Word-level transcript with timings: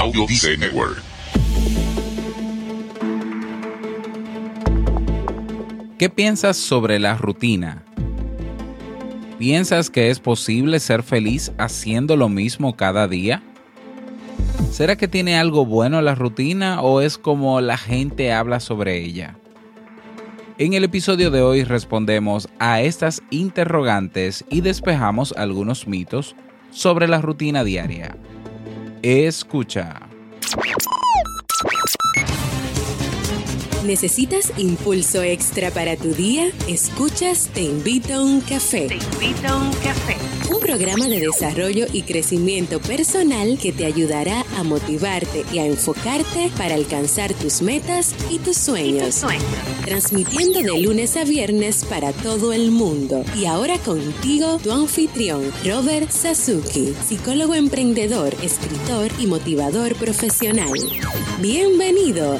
Audio 0.00 0.26
Network. 0.58 1.02
¿Qué 5.98 6.08
piensas 6.08 6.56
sobre 6.56 7.00
la 7.00 7.16
rutina? 7.16 7.82
¿Piensas 9.38 9.90
que 9.90 10.10
es 10.10 10.20
posible 10.20 10.78
ser 10.78 11.02
feliz 11.02 11.50
haciendo 11.58 12.16
lo 12.16 12.28
mismo 12.28 12.76
cada 12.76 13.08
día? 13.08 13.42
¿Será 14.70 14.94
que 14.94 15.08
tiene 15.08 15.36
algo 15.36 15.66
bueno 15.66 16.00
la 16.00 16.14
rutina 16.14 16.80
o 16.80 17.00
es 17.00 17.18
como 17.18 17.60
la 17.60 17.76
gente 17.76 18.32
habla 18.32 18.60
sobre 18.60 19.04
ella? 19.04 19.36
En 20.58 20.74
el 20.74 20.84
episodio 20.84 21.32
de 21.32 21.42
hoy 21.42 21.64
respondemos 21.64 22.48
a 22.60 22.82
estas 22.82 23.20
interrogantes 23.30 24.44
y 24.48 24.60
despejamos 24.60 25.32
algunos 25.32 25.88
mitos 25.88 26.36
sobre 26.70 27.08
la 27.08 27.20
rutina 27.20 27.64
diaria. 27.64 28.16
Escucha. 29.02 30.00
¿Necesitas 33.84 34.52
impulso 34.58 35.22
extra 35.22 35.70
para 35.70 35.96
tu 35.96 36.12
día? 36.12 36.50
Escuchas 36.68 37.48
Te 37.54 37.62
invito 37.62 38.14
a 38.14 38.22
un 38.22 38.40
café. 38.40 38.88
Te 38.88 38.94
invito 38.96 39.48
a 39.48 39.56
un 39.56 39.72
café. 39.74 40.37
Un 40.50 40.60
programa 40.60 41.08
de 41.08 41.20
desarrollo 41.20 41.86
y 41.92 42.02
crecimiento 42.02 42.80
personal 42.80 43.58
que 43.60 43.70
te 43.70 43.84
ayudará 43.84 44.46
a 44.56 44.62
motivarte 44.62 45.44
y 45.52 45.58
a 45.58 45.66
enfocarte 45.66 46.50
para 46.56 46.74
alcanzar 46.74 47.34
tus 47.34 47.60
metas 47.60 48.14
y 48.30 48.38
tus 48.38 48.56
sueños. 48.56 49.14
Sueño. 49.14 49.42
Transmitiendo 49.84 50.60
de 50.60 50.80
lunes 50.80 51.18
a 51.18 51.24
viernes 51.24 51.84
para 51.84 52.12
todo 52.12 52.54
el 52.54 52.70
mundo. 52.70 53.24
Y 53.36 53.44
ahora 53.44 53.78
contigo, 53.78 54.58
tu 54.62 54.72
anfitrión, 54.72 55.52
Robert 55.66 56.10
Sasuki, 56.10 56.94
psicólogo 57.06 57.54
emprendedor, 57.54 58.34
escritor 58.42 59.10
y 59.18 59.26
motivador 59.26 59.94
profesional. 59.96 60.72
Bienvenido. 61.40 62.38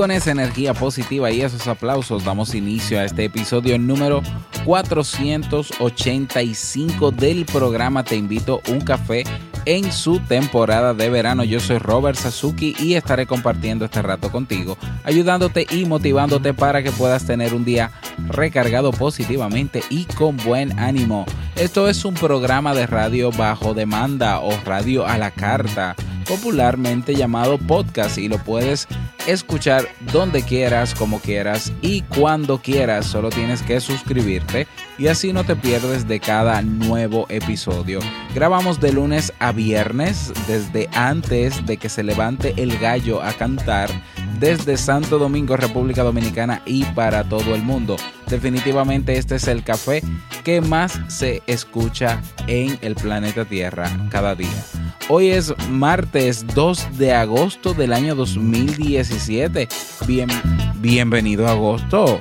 Con 0.00 0.10
esa 0.10 0.30
energía 0.30 0.72
positiva 0.72 1.30
y 1.30 1.42
esos 1.42 1.68
aplausos 1.68 2.24
damos 2.24 2.54
inicio 2.54 2.98
a 2.98 3.04
este 3.04 3.26
episodio 3.26 3.78
número 3.78 4.22
485 4.64 7.10
del 7.10 7.44
programa 7.44 8.02
Te 8.02 8.16
invito 8.16 8.62
un 8.70 8.80
café 8.80 9.24
en 9.66 9.92
su 9.92 10.18
temporada 10.20 10.94
de 10.94 11.10
verano. 11.10 11.44
Yo 11.44 11.60
soy 11.60 11.76
Robert 11.76 12.16
Sasuki 12.16 12.74
y 12.78 12.94
estaré 12.94 13.26
compartiendo 13.26 13.84
este 13.84 14.00
rato 14.00 14.32
contigo, 14.32 14.78
ayudándote 15.04 15.66
y 15.70 15.84
motivándote 15.84 16.54
para 16.54 16.82
que 16.82 16.92
puedas 16.92 17.26
tener 17.26 17.52
un 17.52 17.66
día 17.66 17.90
recargado 18.28 18.92
positivamente 18.92 19.82
y 19.90 20.06
con 20.06 20.38
buen 20.38 20.78
ánimo. 20.78 21.26
Esto 21.56 21.90
es 21.90 22.06
un 22.06 22.14
programa 22.14 22.74
de 22.74 22.86
radio 22.86 23.30
bajo 23.32 23.74
demanda 23.74 24.40
o 24.40 24.50
radio 24.64 25.06
a 25.06 25.18
la 25.18 25.30
carta, 25.30 25.94
popularmente 26.30 27.16
llamado 27.16 27.58
podcast 27.58 28.16
y 28.16 28.28
lo 28.28 28.38
puedes 28.38 28.86
escuchar 29.26 29.88
donde 30.12 30.44
quieras, 30.44 30.94
como 30.94 31.18
quieras 31.18 31.72
y 31.82 32.02
cuando 32.02 32.62
quieras. 32.62 33.06
Solo 33.06 33.30
tienes 33.30 33.62
que 33.62 33.80
suscribirte 33.80 34.68
y 34.96 35.08
así 35.08 35.32
no 35.32 35.42
te 35.42 35.56
pierdes 35.56 36.06
de 36.06 36.20
cada 36.20 36.62
nuevo 36.62 37.26
episodio. 37.30 37.98
Grabamos 38.32 38.78
de 38.78 38.92
lunes 38.92 39.32
a 39.40 39.50
viernes 39.50 40.32
desde 40.46 40.88
antes 40.92 41.66
de 41.66 41.78
que 41.78 41.88
se 41.88 42.04
levante 42.04 42.54
el 42.58 42.78
gallo 42.78 43.20
a 43.24 43.32
cantar 43.32 43.90
desde 44.38 44.76
Santo 44.76 45.18
Domingo, 45.18 45.56
República 45.56 46.04
Dominicana 46.04 46.62
y 46.64 46.84
para 46.84 47.24
todo 47.24 47.56
el 47.56 47.62
mundo. 47.62 47.96
Definitivamente 48.28 49.18
este 49.18 49.34
es 49.34 49.48
el 49.48 49.64
café 49.64 50.00
que 50.44 50.60
más 50.60 51.00
se 51.08 51.42
escucha 51.48 52.22
en 52.46 52.78
el 52.82 52.94
planeta 52.94 53.44
Tierra 53.44 53.90
cada 54.10 54.36
día. 54.36 54.79
Hoy 55.12 55.30
es 55.30 55.52
martes 55.68 56.46
2 56.54 56.96
de 56.96 57.12
agosto 57.12 57.74
del 57.74 57.92
año 57.92 58.14
2017. 58.14 59.66
Bien, 60.06 60.28
bienvenido 60.76 61.48
a 61.48 61.50
agosto. 61.50 62.20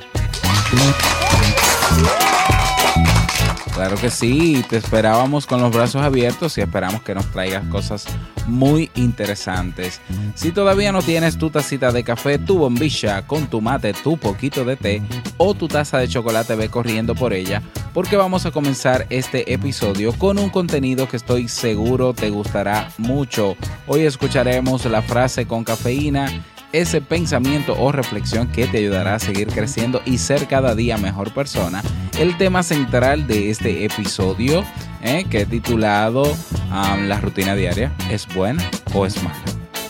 Claro 3.80 3.96
que 3.96 4.10
sí, 4.10 4.62
te 4.70 4.76
esperábamos 4.76 5.48
con 5.48 5.62
los 5.62 5.74
brazos 5.74 6.02
abiertos 6.02 6.58
y 6.58 6.62
esperamos 6.62 7.02
que 7.02 7.16
nos 7.16 7.32
traigas 7.32 7.66
cosas 7.68 8.06
muy 8.46 8.92
interesantes. 8.94 10.02
Si 10.36 10.52
todavía 10.52 10.92
no 10.92 11.02
tienes 11.02 11.38
tu 11.38 11.50
tacita 11.50 11.94
de 11.94 12.04
café, 12.04 12.38
tu 12.40 12.58
bombilla 12.58 13.26
con 13.26 13.48
tu 13.48 13.62
mate, 13.62 13.94
tu 13.94 14.18
poquito 14.18 14.66
de 14.66 14.76
té 14.76 15.02
o 15.38 15.54
tu 15.54 15.70
taza 15.70 15.98
de 15.98 16.10
chocolate, 16.10 16.56
ve 16.56 16.68
corriendo 16.68 17.16
por 17.16 17.32
ella 17.32 17.62
porque 17.94 18.18
vamos 18.18 18.46
a 18.46 18.52
comenzar 18.52 19.08
este 19.10 19.54
episodio 19.54 20.12
con 20.12 20.40
un 20.40 20.50
contenido 20.50 21.08
que 21.08 21.16
estoy 21.16 21.48
seguro 21.48 22.14
te 22.14 22.30
gustará 22.32 22.92
mucho. 22.98 23.56
Hoy 23.88 24.02
escucharemos 24.02 24.84
la 24.88 25.02
frase 25.02 25.48
con 25.48 25.64
cafeína 25.64 26.44
ese 26.72 27.02
pensamiento 27.02 27.76
o 27.80 27.92
reflexión 27.92 28.48
que 28.48 28.68
te 28.68 28.78
ayudará 28.78 29.16
a 29.16 29.20
seguir 29.20 29.48
creciendo 29.48 30.02
y 30.06 30.18
ser 30.18 30.48
cada 30.48 30.76
día 30.76 30.98
mejor 30.98 31.34
persona. 31.34 31.82
El 32.18 32.38
tema 32.38 32.64
central 32.64 33.28
de 33.28 33.50
este 33.50 33.86
episodio, 33.86 34.64
eh, 35.02 35.26
que 35.30 35.42
he 35.42 35.46
titulado 35.46 36.24
um, 36.24 37.08
La 37.08 37.20
rutina 37.20 37.56
diaria, 37.56 37.92
¿es 38.12 38.28
buena 38.34 38.64
o 38.94 39.06
es 39.06 39.22
mala? 39.24 39.40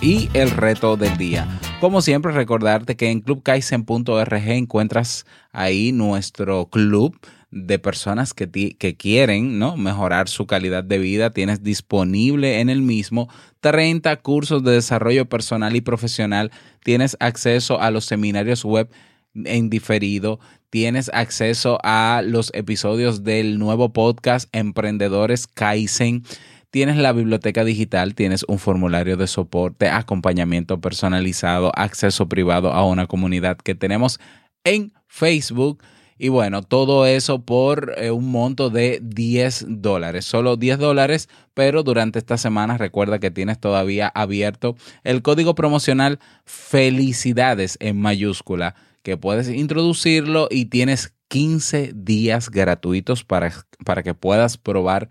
Y 0.01 0.29
el 0.33 0.51
reto 0.51 0.95
del 0.95 1.17
día. 1.17 1.47
Como 1.81 2.01
siempre, 2.01 2.31
recordarte 2.31 2.95
que 2.95 3.09
en 3.09 3.21
clubkaizen.org 3.21 4.33
encuentras 4.49 5.25
ahí 5.51 5.91
nuestro 5.91 6.65
club 6.67 7.17
de 7.51 7.79
personas 7.79 8.33
que, 8.33 8.49
que 8.49 8.95
quieren 8.95 9.57
¿no? 9.57 9.75
mejorar 9.75 10.29
su 10.29 10.45
calidad 10.45 10.83
de 10.83 10.99
vida. 10.99 11.31
Tienes 11.31 11.63
disponible 11.63 12.59
en 12.59 12.69
el 12.69 12.81
mismo 12.81 13.29
30 13.61 14.15
cursos 14.17 14.63
de 14.63 14.73
desarrollo 14.73 15.27
personal 15.27 15.75
y 15.75 15.81
profesional. 15.81 16.51
Tienes 16.83 17.17
acceso 17.19 17.81
a 17.81 17.91
los 17.91 18.05
seminarios 18.05 18.63
web 18.63 18.89
en 19.33 19.69
diferido. 19.69 20.39
Tienes 20.69 21.09
acceso 21.13 21.79
a 21.83 22.21
los 22.23 22.51
episodios 22.53 23.23
del 23.23 23.57
nuevo 23.57 23.91
podcast 23.91 24.47
Emprendedores 24.51 25.47
Kaizen. 25.47 26.23
Tienes 26.71 26.97
la 26.97 27.13
biblioteca 27.13 27.63
digital, 27.63 28.13
tienes 28.13 28.45
un 28.47 28.59
formulario 28.59 29.17
de 29.17 29.25
soporte, 29.25 29.89
acompañamiento 29.89 30.79
personalizado, 30.79 31.71
acceso 31.75 32.29
privado 32.29 32.71
a 32.71 32.85
una 32.85 33.07
comunidad 33.07 33.57
que 33.57 33.73
tenemos 33.73 34.19
en 34.63 34.93
Facebook 35.07 35.81
y 36.21 36.27
bueno, 36.27 36.63
todo 36.63 37.05
eso 37.05 37.45
por 37.45 37.95
eh, 37.97 38.11
un 38.11 38.29
monto 38.29 38.69
de 38.69 38.99
10 39.01 39.65
dólares. 39.69 40.25
Solo 40.25 40.57
10 40.57 40.77
dólares, 40.77 41.29
pero 41.53 41.81
durante 41.81 42.19
esta 42.19 42.37
semana 42.37 42.77
recuerda 42.77 43.19
que 43.19 43.31
tienes 43.31 43.57
todavía 43.57 44.09
abierto 44.09 44.75
el 45.05 45.21
código 45.21 45.55
promocional 45.55 46.19
Felicidades 46.43 47.77
en 47.79 48.01
mayúscula, 48.01 48.75
que 49.01 49.15
puedes 49.15 49.47
introducirlo 49.47 50.49
y 50.51 50.65
tienes 50.65 51.13
15 51.29 51.93
días 51.95 52.49
gratuitos 52.49 53.23
para, 53.23 53.53
para 53.85 54.03
que 54.03 54.13
puedas 54.13 54.57
probar 54.57 55.07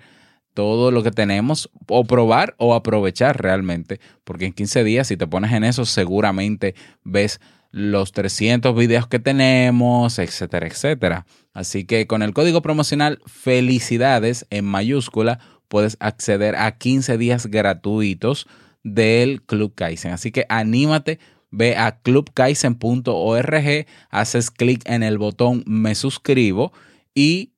todo 0.52 0.90
lo 0.90 1.02
que 1.02 1.12
tenemos 1.12 1.70
o 1.86 2.04
probar 2.04 2.54
o 2.58 2.74
aprovechar 2.74 3.40
realmente, 3.40 3.98
porque 4.24 4.44
en 4.44 4.52
15 4.52 4.84
días 4.84 5.06
si 5.06 5.16
te 5.16 5.26
pones 5.26 5.52
en 5.52 5.64
eso 5.64 5.86
seguramente 5.86 6.74
ves 7.02 7.40
los 7.70 8.12
300 8.12 8.74
videos 8.74 9.06
que 9.06 9.18
tenemos, 9.18 10.18
etcétera, 10.18 10.66
etcétera. 10.66 11.26
Así 11.52 11.84
que 11.84 12.06
con 12.06 12.22
el 12.22 12.32
código 12.32 12.62
promocional 12.62 13.20
felicidades 13.26 14.46
en 14.50 14.64
mayúscula 14.64 15.38
puedes 15.68 15.96
acceder 16.00 16.56
a 16.56 16.78
15 16.78 17.18
días 17.18 17.46
gratuitos 17.46 18.46
del 18.82 19.42
Club 19.42 19.74
Kaizen. 19.74 20.12
Así 20.12 20.30
que 20.30 20.46
anímate, 20.48 21.18
ve 21.50 21.76
a 21.76 22.00
clubkaizen.org, 22.00 23.86
haces 24.10 24.50
clic 24.50 24.82
en 24.88 25.02
el 25.02 25.18
botón 25.18 25.62
me 25.66 25.94
suscribo 25.94 26.72
y 27.14 27.52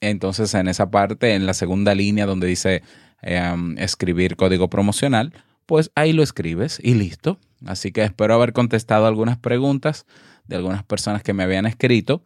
entonces 0.00 0.54
en 0.54 0.68
esa 0.68 0.90
parte, 0.90 1.34
en 1.34 1.46
la 1.46 1.54
segunda 1.54 1.94
línea 1.94 2.26
donde 2.26 2.46
dice 2.46 2.82
em, 3.22 3.78
escribir 3.78 4.36
código 4.36 4.68
promocional, 4.68 5.32
pues 5.64 5.90
ahí 5.94 6.12
lo 6.12 6.22
escribes 6.22 6.78
y 6.82 6.94
listo. 6.94 7.38
Así 7.66 7.92
que 7.92 8.04
espero 8.04 8.34
haber 8.34 8.52
contestado 8.52 9.06
algunas 9.06 9.38
preguntas 9.38 10.06
de 10.46 10.56
algunas 10.56 10.84
personas 10.84 11.22
que 11.22 11.32
me 11.32 11.42
habían 11.42 11.66
escrito 11.66 12.22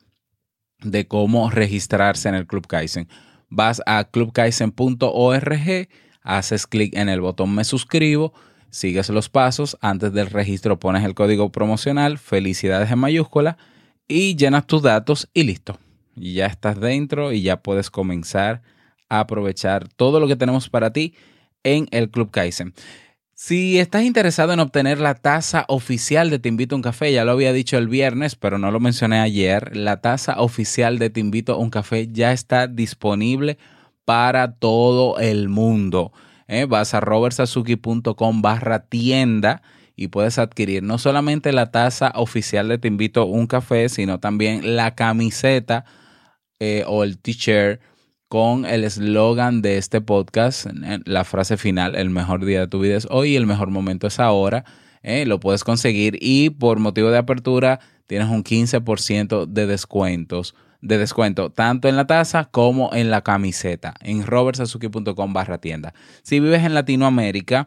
de 0.83 1.07
cómo 1.07 1.51
registrarse 1.51 2.29
en 2.29 2.35
el 2.35 2.47
Club 2.47 2.67
Kaizen. 2.67 3.09
Vas 3.49 3.83
a 3.87 4.05
clubkaizen.org, 4.05 5.89
haces 6.23 6.67
clic 6.67 6.95
en 6.95 7.09
el 7.09 7.21
botón 7.21 7.55
me 7.55 7.65
suscribo, 7.65 8.33
sigues 8.71 9.09
los 9.09 9.29
pasos, 9.29 9.77
antes 9.81 10.13
del 10.13 10.29
registro 10.29 10.79
pones 10.79 11.05
el 11.05 11.15
código 11.15 11.51
promocional, 11.51 12.19
felicidades 12.19 12.91
en 12.91 12.99
mayúscula 12.99 13.57
y 14.07 14.37
llenas 14.37 14.67
tus 14.67 14.83
datos 14.83 15.29
y 15.35 15.45
listo. 15.45 15.79
Ya 16.15 16.47
estás 16.47 16.79
dentro 16.81 17.33
y 17.33 17.43
ya 17.43 17.63
puedes 17.63 17.91
comenzar 17.91 18.63
a 19.09 19.21
aprovechar 19.21 19.89
todo 19.89 20.21
lo 20.21 20.29
que 20.29 20.37
tenemos 20.37 20.69
para 20.69 20.93
ti 20.93 21.15
en 21.65 21.89
el 21.91 22.11
Club 22.11 22.31
Kaizen. 22.31 22.75
Si 23.43 23.79
estás 23.79 24.03
interesado 24.03 24.53
en 24.53 24.61
obtener 24.61 25.01
la 25.01 25.15
tasa 25.15 25.65
oficial 25.69 26.29
de 26.29 26.39
Te 26.39 26.51
Invito 26.51 26.75
a 26.75 26.77
un 26.77 26.83
Café, 26.83 27.11
ya 27.11 27.25
lo 27.25 27.33
había 27.33 27.55
dicho 27.55 27.79
el 27.79 27.89
viernes, 27.89 28.37
pero 28.37 28.59
no 28.59 28.71
lo 28.71 28.81
mencioné 28.81 29.19
ayer, 29.19 29.75
la 29.75 30.03
tasa 30.03 30.43
oficial 30.43 30.99
de 30.99 31.09
Te 31.09 31.21
Invito 31.21 31.55
a 31.55 31.57
un 31.57 31.71
Café 31.71 32.07
ya 32.13 32.33
está 32.33 32.67
disponible 32.67 33.57
para 34.05 34.57
todo 34.57 35.19
el 35.19 35.49
mundo. 35.49 36.13
¿eh? 36.49 36.67
Vas 36.67 36.93
a 36.93 37.01
robertsazuki.com 37.01 38.43
barra 38.43 38.81
tienda 38.81 39.63
y 39.97 40.09
puedes 40.09 40.39
adquirir 40.39 40.83
no 40.83 40.99
solamente 40.99 41.55
la 41.55 41.71
tasa 41.71 42.13
oficial 42.17 42.69
de 42.69 42.77
Te 42.77 42.89
Invito 42.89 43.23
a 43.23 43.25
un 43.25 43.47
Café, 43.47 43.89
sino 43.89 44.21
también 44.21 44.77
la 44.77 44.95
camiseta 44.95 45.87
eh, 46.59 46.85
o 46.87 47.05
el 47.05 47.17
t-shirt 47.17 47.81
con 48.31 48.65
el 48.65 48.85
eslogan 48.85 49.61
de 49.61 49.77
este 49.77 50.01
podcast, 50.01 50.65
la 51.05 51.25
frase 51.25 51.57
final, 51.57 51.97
el 51.97 52.11
mejor 52.11 52.45
día 52.45 52.61
de 52.61 52.69
tu 52.69 52.79
vida 52.79 52.97
es 52.97 53.09
hoy 53.11 53.35
el 53.35 53.45
mejor 53.45 53.71
momento 53.71 54.07
es 54.07 54.21
ahora. 54.21 54.65
Eh, 55.03 55.27
lo 55.27 55.41
puedes 55.41 55.65
conseguir 55.65 56.17
y 56.21 56.51
por 56.51 56.79
motivo 56.79 57.11
de 57.11 57.19
apertura 57.19 57.81
tienes 58.07 58.29
un 58.29 58.45
15% 58.45 59.47
de 59.47 59.67
descuentos 59.67 60.55
de 60.81 60.97
descuento 60.97 61.51
tanto 61.51 61.89
en 61.89 61.97
la 61.97 62.07
taza 62.07 62.45
como 62.45 62.95
en 62.95 63.11
la 63.11 63.23
camiseta 63.23 63.95
en 64.01 64.25
robertsazuki.com 64.25 65.33
barra 65.33 65.59
tienda. 65.59 65.93
Si 66.23 66.39
vives 66.39 66.63
en 66.63 66.75
Latinoamérica, 66.75 67.67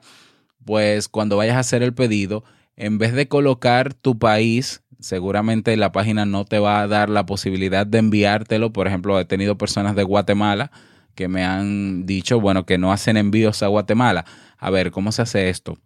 pues 0.63 1.09
cuando 1.09 1.35
vayas 1.35 1.57
a 1.57 1.59
hacer 1.59 1.83
el 1.83 1.93
pedido, 1.93 2.45
en 2.77 2.99
vez 2.99 3.11
de 3.11 3.27
colocar 3.27 3.93
tu 3.93 4.17
país 4.17 4.81
seguramente 5.03 5.75
la 5.75 5.91
página 5.91 6.25
no 6.25 6.45
te 6.45 6.59
va 6.59 6.81
a 6.81 6.87
dar 6.87 7.09
la 7.09 7.25
posibilidad 7.25 7.85
de 7.85 7.97
enviártelo. 7.99 8.71
Por 8.71 8.87
ejemplo, 8.87 9.19
he 9.19 9.25
tenido 9.25 9.57
personas 9.57 9.95
de 9.95 10.03
Guatemala 10.03 10.71
que 11.13 11.27
me 11.27 11.43
han 11.43 12.05
dicho, 12.05 12.39
bueno, 12.39 12.65
que 12.65 12.77
no 12.77 12.91
hacen 12.91 13.17
envíos 13.17 13.61
a 13.63 13.67
Guatemala. 13.67 14.25
A 14.57 14.69
ver, 14.69 14.91
¿cómo 14.91 15.11
se 15.11 15.21
hace 15.21 15.49
esto? 15.49 15.77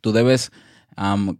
Tú 0.00 0.12
debes 0.12 0.50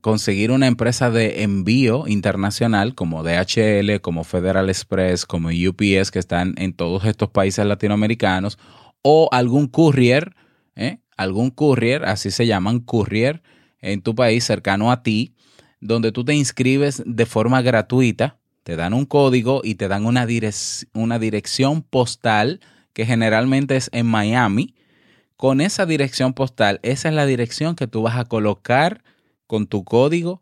conseguir 0.00 0.50
una 0.50 0.66
empresa 0.66 1.10
de 1.10 1.42
envío 1.42 2.06
internacional 2.06 2.94
como 2.94 3.22
DHL, 3.22 4.00
como 4.00 4.24
Federal 4.24 4.68
Express, 4.68 5.26
como 5.26 5.48
UPS, 5.48 6.10
que 6.10 6.18
están 6.18 6.54
en 6.56 6.72
todos 6.72 7.04
estos 7.04 7.30
países 7.30 7.66
latinoamericanos, 7.66 8.58
o 9.02 9.28
algún 9.32 9.66
courier, 9.66 10.34
¿eh? 10.76 11.00
algún 11.16 11.50
courier, 11.50 12.04
así 12.04 12.30
se 12.30 12.46
llaman, 12.46 12.80
courier, 12.80 13.42
en 13.80 14.00
tu 14.00 14.14
país 14.14 14.44
cercano 14.44 14.92
a 14.92 15.02
ti, 15.02 15.34
donde 15.82 16.12
tú 16.12 16.24
te 16.24 16.32
inscribes 16.32 17.02
de 17.04 17.26
forma 17.26 17.60
gratuita, 17.60 18.38
te 18.62 18.76
dan 18.76 18.94
un 18.94 19.04
código 19.04 19.60
y 19.64 19.74
te 19.74 19.88
dan 19.88 20.06
una, 20.06 20.26
una 20.94 21.18
dirección 21.18 21.82
postal 21.82 22.60
que 22.92 23.04
generalmente 23.04 23.76
es 23.76 23.90
en 23.92 24.06
Miami. 24.06 24.74
Con 25.36 25.60
esa 25.60 25.84
dirección 25.84 26.34
postal, 26.34 26.78
esa 26.84 27.08
es 27.08 27.14
la 27.14 27.26
dirección 27.26 27.74
que 27.74 27.88
tú 27.88 28.02
vas 28.02 28.16
a 28.16 28.24
colocar 28.24 29.02
con 29.48 29.66
tu 29.66 29.82
código 29.82 30.40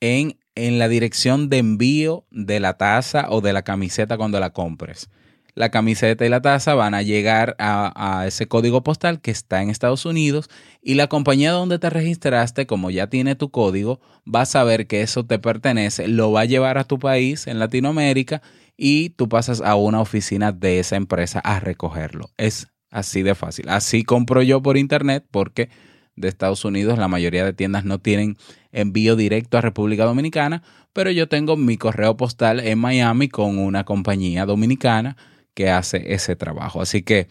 en, 0.00 0.38
en 0.54 0.78
la 0.78 0.88
dirección 0.88 1.50
de 1.50 1.58
envío 1.58 2.24
de 2.30 2.58
la 2.58 2.78
taza 2.78 3.26
o 3.28 3.42
de 3.42 3.52
la 3.52 3.62
camiseta 3.62 4.16
cuando 4.16 4.40
la 4.40 4.50
compres 4.50 5.10
la 5.58 5.70
camiseta 5.70 6.24
y 6.24 6.28
la 6.28 6.40
taza 6.40 6.74
van 6.74 6.94
a 6.94 7.02
llegar 7.02 7.56
a, 7.58 8.24
ese 8.26 8.46
código 8.46 8.84
postal 8.84 9.20
que 9.20 9.32
está 9.32 9.60
en 9.60 9.70
Estados 9.70 10.06
Unidos 10.06 10.48
y 10.82 10.94
la 10.94 11.08
compañía 11.08 11.50
donde 11.50 11.80
te 11.80 11.90
registraste, 11.90 12.66
como 12.66 12.90
ya 12.90 13.08
tiene 13.08 13.34
tu 13.34 13.50
código, 13.50 14.00
va 14.32 14.42
a 14.42 14.46
saber 14.46 14.86
que 14.86 15.02
eso 15.02 15.26
te 15.26 15.40
pertenece, 15.40 16.06
lo 16.06 16.30
va 16.30 16.42
a 16.42 16.44
llevar 16.44 16.78
a 16.78 16.84
tu 16.84 17.00
país 17.00 17.48
en 17.48 17.58
Latinoamérica 17.58 18.40
y 18.76 19.10
tú 19.10 19.28
pasas 19.28 19.60
a 19.60 19.74
una 19.74 20.00
oficina 20.00 20.52
de 20.52 20.78
esa 20.78 20.94
empresa 20.94 21.40
a 21.40 21.58
recogerlo. 21.58 22.30
Es 22.36 22.68
así 22.92 23.22
de 23.22 23.34
fácil. 23.34 23.68
Así 23.68 24.04
compro 24.04 24.42
yo 24.42 24.62
por 24.62 24.76
internet 24.76 25.26
porque 25.28 25.70
de 26.14 26.28
Estados 26.28 26.64
Unidos 26.64 26.98
la 26.98 27.08
mayoría 27.08 27.44
de 27.44 27.52
tiendas 27.52 27.84
no 27.84 27.98
tienen 27.98 28.36
envío 28.70 29.16
directo 29.16 29.58
a 29.58 29.60
República 29.60 30.04
Dominicana, 30.04 30.62
pero 30.92 31.10
yo 31.10 31.28
tengo 31.28 31.56
mi 31.56 31.76
correo 31.76 32.16
postal 32.16 32.60
en 32.60 32.78
Miami 32.78 33.28
con 33.28 33.58
una 33.58 33.82
compañía 33.84 34.46
dominicana 34.46 35.16
que 35.54 35.70
hace 35.70 36.14
ese 36.14 36.36
trabajo. 36.36 36.80
Así 36.80 37.02
que 37.02 37.28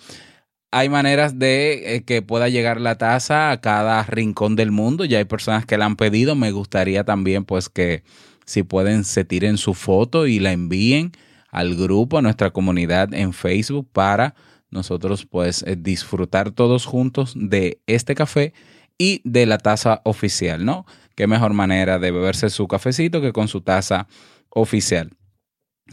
hay 0.71 0.89
maneras 0.89 1.39
de 1.39 1.95
eh, 1.95 2.03
que 2.03 2.21
pueda 2.21 2.49
llegar 2.49 2.81
la 2.81 2.97
taza 2.97 3.51
a 3.51 3.61
cada 3.61 4.03
rincón 4.03 4.55
del 4.55 4.71
mundo. 4.71 5.05
Ya 5.05 5.19
hay 5.19 5.25
personas 5.25 5.65
que 5.65 5.77
la 5.77 5.85
han 5.85 5.95
pedido. 5.95 6.35
Me 6.35 6.51
gustaría 6.51 7.03
también 7.03 7.45
pues 7.45 7.69
que 7.69 8.03
si 8.45 8.63
pueden 8.63 9.03
se 9.03 9.25
tiren 9.25 9.57
su 9.57 9.73
foto 9.73 10.27
y 10.27 10.39
la 10.39 10.51
envíen 10.51 11.11
al 11.49 11.75
grupo, 11.75 12.17
a 12.17 12.21
nuestra 12.21 12.51
comunidad 12.51 13.13
en 13.13 13.33
Facebook 13.33 13.89
para 13.91 14.35
nosotros 14.69 15.25
pues 15.25 15.63
eh, 15.63 15.75
disfrutar 15.77 16.51
todos 16.51 16.85
juntos 16.85 17.33
de 17.35 17.81
este 17.87 18.15
café 18.15 18.53
y 18.97 19.21
de 19.23 19.45
la 19.45 19.57
taza 19.57 20.01
oficial, 20.03 20.65
¿no? 20.65 20.85
Qué 21.15 21.27
mejor 21.27 21.53
manera 21.53 21.99
de 21.99 22.11
beberse 22.11 22.49
su 22.49 22.67
cafecito 22.67 23.21
que 23.21 23.31
con 23.31 23.47
su 23.47 23.61
taza 23.61 24.07
oficial. 24.49 25.11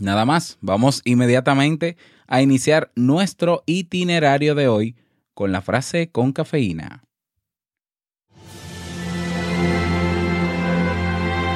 Nada 0.00 0.25
más, 0.25 0.58
vamos 0.61 1.02
inmediatamente 1.05 1.96
a 2.26 2.43
iniciar 2.43 2.91
nuestro 2.94 3.62
itinerario 3.67 4.55
de 4.55 4.69
hoy 4.69 4.96
con 5.35 5.52
la 5.52 5.62
frase 5.62 6.11
con 6.11 6.32
cafeína. 6.32 7.05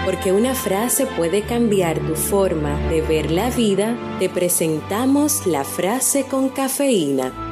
Porque 0.04 0.32
una 0.32 0.54
frase 0.54 1.06
puede 1.06 1.42
cambiar 1.42 1.98
tu 2.00 2.14
forma 2.14 2.76
de 2.88 3.02
ver 3.02 3.30
la 3.30 3.50
vida, 3.50 3.96
te 4.18 4.28
presentamos 4.28 5.46
la 5.46 5.64
frase 5.64 6.24
con 6.24 6.48
cafeína. 6.48 7.47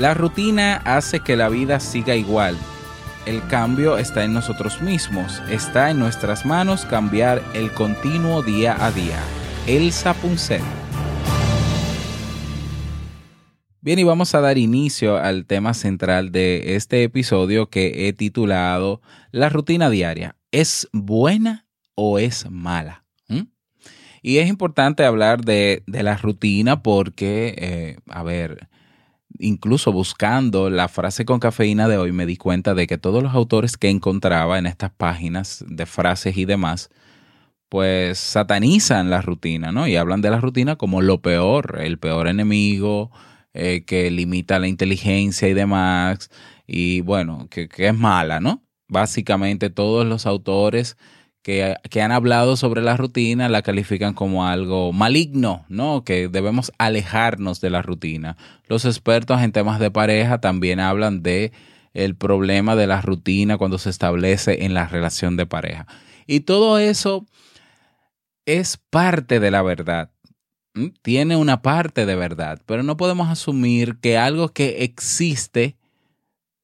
La 0.00 0.14
rutina 0.14 0.78
hace 0.78 1.20
que 1.20 1.36
la 1.36 1.48
vida 1.48 1.78
siga 1.78 2.16
igual 2.16 2.56
el 3.26 3.46
cambio 3.48 3.98
está 3.98 4.24
en 4.24 4.32
nosotros 4.32 4.80
mismos, 4.80 5.42
está 5.50 5.90
en 5.90 5.98
nuestras 5.98 6.46
manos 6.46 6.86
cambiar 6.86 7.42
el 7.52 7.70
continuo 7.70 8.42
día 8.42 8.82
a 8.82 8.90
día. 8.90 9.18
Elsa 9.66 10.14
Punset. 10.14 10.62
Bien, 13.82 13.98
y 13.98 14.04
vamos 14.04 14.34
a 14.34 14.40
dar 14.40 14.56
inicio 14.56 15.18
al 15.18 15.44
tema 15.44 15.74
central 15.74 16.32
de 16.32 16.76
este 16.76 17.02
episodio 17.02 17.68
que 17.68 18.08
he 18.08 18.14
titulado 18.14 19.02
La 19.32 19.50
rutina 19.50 19.90
diaria. 19.90 20.36
¿Es 20.50 20.88
buena 20.92 21.66
o 21.94 22.18
es 22.18 22.50
mala? 22.50 23.04
¿Mm? 23.28 23.42
Y 24.22 24.38
es 24.38 24.48
importante 24.48 25.04
hablar 25.04 25.44
de, 25.44 25.82
la 25.86 26.16
rutina 26.16 26.82
porque, 26.82 27.54
eh, 27.58 27.96
a 28.08 28.22
ver, 28.22 28.68
incluso 29.40 29.92
buscando 29.92 30.70
la 30.70 30.88
frase 30.88 31.24
con 31.24 31.40
cafeína 31.40 31.88
de 31.88 31.96
hoy, 31.96 32.12
me 32.12 32.26
di 32.26 32.36
cuenta 32.36 32.74
de 32.74 32.86
que 32.86 32.98
todos 32.98 33.22
los 33.22 33.34
autores 33.34 33.76
que 33.76 33.88
encontraba 33.88 34.58
en 34.58 34.66
estas 34.66 34.90
páginas 34.90 35.64
de 35.66 35.86
frases 35.86 36.36
y 36.36 36.44
demás, 36.44 36.90
pues 37.68 38.18
satanizan 38.18 39.10
la 39.10 39.22
rutina, 39.22 39.72
¿no? 39.72 39.86
Y 39.86 39.96
hablan 39.96 40.20
de 40.22 40.30
la 40.30 40.40
rutina 40.40 40.76
como 40.76 41.02
lo 41.02 41.22
peor, 41.22 41.78
el 41.80 41.98
peor 41.98 42.28
enemigo, 42.28 43.10
eh, 43.54 43.84
que 43.86 44.10
limita 44.10 44.58
la 44.58 44.68
inteligencia 44.68 45.48
y 45.48 45.54
demás, 45.54 46.30
y 46.66 47.00
bueno, 47.00 47.48
que, 47.50 47.68
que 47.68 47.88
es 47.88 47.94
mala, 47.96 48.40
¿no? 48.40 48.62
Básicamente 48.88 49.70
todos 49.70 50.06
los 50.06 50.26
autores 50.26 50.96
que, 51.42 51.76
han 52.00 52.12
hablado 52.12 52.56
sobre 52.56 52.82
la 52.82 52.96
rutina 52.96 53.48
la 53.48 53.62
califican 53.62 54.14
como 54.14 54.46
algo 54.46 54.92
maligno, 54.92 55.64
¿no? 55.68 56.04
Que 56.04 56.28
debemos 56.28 56.72
alejarnos 56.78 57.60
de 57.60 57.70
la 57.70 57.82
rutina. 57.82 58.36
Los 58.66 58.84
expertos 58.84 59.40
en 59.40 59.52
temas 59.52 59.80
de 59.80 59.90
pareja 59.90 60.40
también 60.40 60.80
hablan 60.80 61.22
de 61.22 61.52
el 61.94 62.14
problema 62.14 62.76
de 62.76 62.86
la 62.86 63.00
rutina 63.00 63.58
cuando 63.58 63.78
se 63.78 63.90
establece 63.90 64.64
en 64.64 64.74
la 64.74 64.86
relación 64.86 65.36
de 65.36 65.46
pareja. 65.46 65.86
Y 66.26 66.40
todo 66.40 66.78
eso 66.78 67.26
es 68.46 68.76
parte 68.76 69.40
de 69.40 69.50
la 69.50 69.62
verdad. 69.62 70.10
Tiene 71.02 71.36
una 71.36 71.62
parte 71.62 72.06
de 72.06 72.14
verdad, 72.14 72.60
pero 72.66 72.82
no 72.82 72.96
podemos 72.96 73.28
asumir 73.28 73.98
que 73.98 74.18
algo 74.18 74.50
que 74.50 74.84
existe 74.84 75.79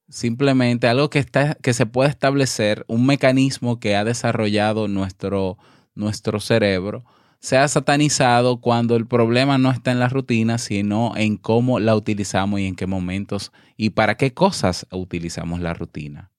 simplemente 0.09 0.87
algo 0.87 1.09
que, 1.09 1.19
está, 1.19 1.55
que 1.55 1.73
se 1.73 1.85
puede 1.85 2.09
establecer, 2.09 2.85
un 2.87 3.05
mecanismo 3.05 3.79
que 3.79 3.95
ha 3.95 4.03
desarrollado 4.03 4.87
nuestro, 4.87 5.57
nuestro 5.95 6.39
cerebro, 6.39 7.03
sea 7.39 7.67
satanizado 7.67 8.59
cuando 8.61 8.95
el 8.95 9.05
problema 9.05 9.57
no 9.57 9.71
está 9.71 9.91
en 9.91 9.99
la 9.99 10.09
rutina, 10.09 10.57
sino 10.57 11.13
en 11.15 11.37
cómo 11.37 11.79
la 11.79 11.95
utilizamos 11.95 12.59
y 12.59 12.65
en 12.65 12.75
qué 12.75 12.87
momentos 12.87 13.51
y 13.75 13.91
para 13.91 14.15
qué 14.15 14.33
cosas 14.33 14.87
utilizamos 14.91 15.59
la 15.59 15.73
rutina. 15.73 16.31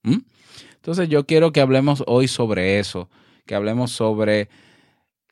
Entonces 0.74 1.08
yo 1.08 1.26
quiero 1.26 1.52
que 1.52 1.60
hablemos 1.60 2.02
hoy 2.06 2.28
sobre 2.28 2.78
eso, 2.78 3.08
que 3.46 3.54
hablemos 3.54 3.92
sobre 3.92 4.48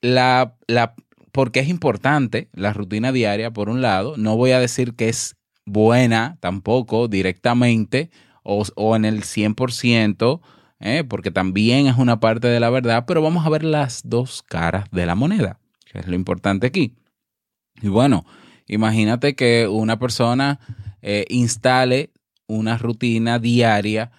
la, 0.00 0.54
la, 0.68 0.94
porque 1.32 1.60
es 1.60 1.68
importante 1.68 2.48
la 2.52 2.72
rutina 2.72 3.12
diaria, 3.12 3.50
por 3.50 3.68
un 3.68 3.82
lado. 3.82 4.16
No 4.16 4.36
voy 4.36 4.52
a 4.52 4.60
decir 4.60 4.94
que 4.94 5.08
es 5.08 5.35
buena 5.66 6.38
tampoco 6.40 7.08
directamente 7.08 8.10
o, 8.42 8.64
o 8.76 8.96
en 8.96 9.04
el 9.04 9.22
100%, 9.22 10.40
¿eh? 10.80 11.04
porque 11.04 11.30
también 11.30 11.88
es 11.88 11.98
una 11.98 12.20
parte 12.20 12.48
de 12.48 12.60
la 12.60 12.70
verdad, 12.70 13.04
pero 13.06 13.20
vamos 13.20 13.44
a 13.44 13.50
ver 13.50 13.64
las 13.64 14.02
dos 14.04 14.42
caras 14.42 14.88
de 14.90 15.04
la 15.04 15.14
moneda, 15.14 15.58
que 15.90 15.98
es 15.98 16.06
lo 16.06 16.14
importante 16.14 16.66
aquí. 16.66 16.94
Y 17.82 17.88
bueno, 17.88 18.24
imagínate 18.66 19.34
que 19.34 19.68
una 19.68 19.98
persona 19.98 20.60
eh, 21.02 21.26
instale 21.28 22.12
una 22.46 22.78
rutina 22.78 23.38
diaria 23.38 24.12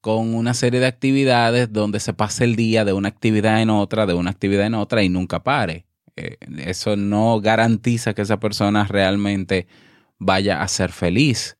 con 0.00 0.34
una 0.34 0.54
serie 0.54 0.80
de 0.80 0.86
actividades 0.86 1.72
donde 1.72 2.00
se 2.00 2.12
pase 2.12 2.44
el 2.44 2.56
día 2.56 2.84
de 2.84 2.92
una 2.92 3.08
actividad 3.08 3.60
en 3.60 3.70
otra, 3.70 4.06
de 4.06 4.14
una 4.14 4.30
actividad 4.30 4.66
en 4.66 4.74
otra 4.74 5.02
y 5.02 5.08
nunca 5.08 5.42
pare. 5.42 5.86
Eh, 6.16 6.36
eso 6.58 6.96
no 6.96 7.40
garantiza 7.40 8.14
que 8.14 8.22
esa 8.22 8.38
persona 8.40 8.84
realmente 8.84 9.66
vaya 10.24 10.62
a 10.62 10.68
ser 10.68 10.92
feliz. 10.92 11.56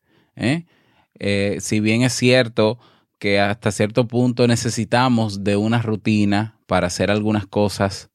si 1.58 1.80
bien 1.80 2.02
es 2.02 2.12
cierto 2.12 2.78
que 3.18 3.38
hasta 3.38 3.70
cierto 3.70 4.08
punto 4.08 4.48
necesitamos 4.48 5.44
de 5.44 5.56
una 5.56 5.80
rutina 5.80 6.58
para 6.66 6.88
hacer 6.88 7.10
algunas 7.10 7.46
cosas, 7.46 8.10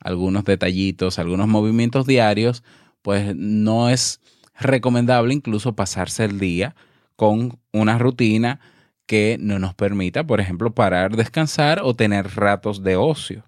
algunos 0.00 0.44
detallitos, 0.44 1.18
algunos 1.18 1.46
movimientos 1.46 2.06
diarios, 2.06 2.64
pues 3.02 3.36
no 3.36 3.88
es 3.88 4.20
recomendable 4.58 5.34
incluso 5.34 5.76
pasarse 5.76 6.24
el 6.24 6.40
día 6.40 6.74
con 7.14 7.60
una 7.72 7.98
rutina 7.98 8.60
que 9.06 9.36
no 9.40 9.58
nos 9.58 9.74
permita, 9.74 10.26
por 10.26 10.40
ejemplo, 10.40 10.74
parar, 10.74 11.16
descansar 11.16 11.80
o 11.82 11.94
tener 11.94 12.34
ratos 12.34 12.82
de 12.82 12.96
ocio. 12.96 13.44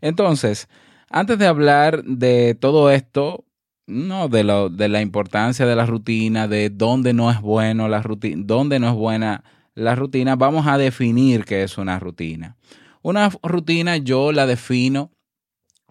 Entonces, 0.00 0.68
antes 1.10 1.38
de 1.38 1.46
hablar 1.46 2.04
de 2.04 2.54
todo 2.54 2.90
esto, 2.90 3.44
no, 3.88 4.28
de, 4.28 4.44
lo, 4.44 4.68
de 4.68 4.88
la 4.88 5.00
importancia 5.00 5.64
de 5.64 5.74
la 5.74 5.86
rutina, 5.86 6.46
de 6.46 6.68
dónde 6.68 7.14
no 7.14 7.30
es 7.30 7.40
bueno 7.40 7.88
la 7.88 8.02
rutina, 8.02 8.42
dónde 8.44 8.78
no 8.78 8.88
es 8.90 8.94
buena 8.94 9.42
la 9.74 9.94
rutina, 9.94 10.36
vamos 10.36 10.66
a 10.66 10.76
definir 10.76 11.44
qué 11.46 11.62
es 11.62 11.78
una 11.78 11.98
rutina. 11.98 12.56
Una 13.00 13.30
rutina 13.42 13.96
yo 13.96 14.32
la 14.32 14.46
defino 14.46 15.10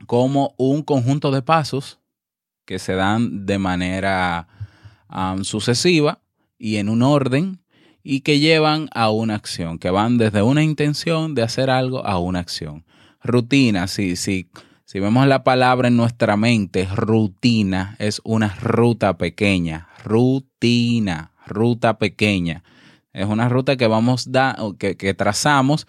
como 0.06 0.54
un 0.58 0.84
conjunto 0.84 1.32
de 1.32 1.42
pasos 1.42 2.00
que 2.66 2.78
se 2.78 2.94
dan 2.94 3.48
de 3.48 3.58
manera 3.58 4.48
sucesiva 5.42 6.22
y 6.60 6.76
en 6.76 6.90
un 6.90 7.02
orden 7.02 7.62
y 8.04 8.22
que 8.22 8.40
llevan 8.40 8.90
a 8.94 9.10
una 9.10 9.36
acción, 9.36 9.80
que 9.80 9.90
van 9.90 10.20
desde 10.20 10.44
una 10.44 10.64
intención 10.64 11.34
de 11.34 11.42
hacer 11.42 11.72
algo 11.72 12.06
a 12.06 12.20
una 12.20 12.40
acción. 12.40 12.86
Rutina, 13.24 13.88
si, 13.88 14.16
si, 14.16 14.50
si 14.88 15.02
vemos 15.02 15.28
la 15.28 15.44
palabra 15.44 15.90
en 15.90 15.98
nuestra 15.98 16.38
mente, 16.38 16.88
rutina 16.96 17.98
es 18.00 18.22
una 18.24 18.56
ruta 18.56 19.18
pequeña, 19.18 19.90
rutina, 20.02 21.34
ruta 21.46 21.98
pequeña. 21.98 22.64
Es 23.12 23.26
una 23.26 23.50
ruta 23.50 23.76
que 23.76 23.88
vamos 23.88 24.32
da, 24.32 24.56
que, 24.80 24.96
que 24.96 25.14
trazamos 25.14 25.88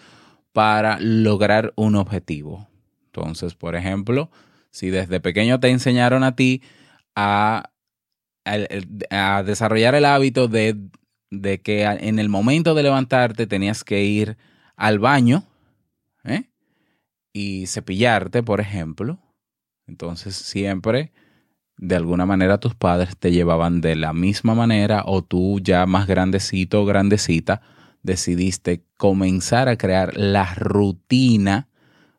para 0.52 0.98
lograr 0.98 1.72
un 1.76 1.94
objetivo. 1.94 2.66
Entonces, 3.06 3.54
por 3.54 3.76
ejemplo, 3.76 4.32
si 4.72 4.90
desde 4.90 5.20
pequeño 5.20 5.60
te 5.60 5.68
enseñaron 5.68 6.24
a 6.24 6.34
ti 6.34 6.60
a, 7.14 7.70
a, 8.44 9.42
desarrollar 9.44 9.94
el 9.94 10.06
hábito 10.06 10.48
de, 10.48 10.76
de, 11.30 11.60
que 11.60 11.84
en 11.84 12.18
el 12.18 12.28
momento 12.28 12.74
de 12.74 12.82
levantarte 12.82 13.46
tenías 13.46 13.84
que 13.84 14.02
ir 14.02 14.36
al 14.74 14.98
baño 14.98 15.44
¿eh? 16.24 16.50
Y 17.38 17.68
cepillarte, 17.68 18.42
por 18.42 18.60
ejemplo, 18.60 19.20
entonces 19.86 20.34
siempre 20.34 21.12
de 21.76 21.94
alguna 21.94 22.26
manera 22.26 22.58
tus 22.58 22.74
padres 22.74 23.16
te 23.16 23.30
llevaban 23.30 23.80
de 23.80 23.94
la 23.94 24.12
misma 24.12 24.56
manera 24.56 25.04
o 25.06 25.22
tú 25.22 25.60
ya 25.60 25.86
más 25.86 26.08
grandecito 26.08 26.82
o 26.82 26.84
grandecita 26.84 27.60
decidiste 28.02 28.82
comenzar 28.96 29.68
a 29.68 29.78
crear 29.78 30.16
la 30.16 30.52
rutina 30.56 31.68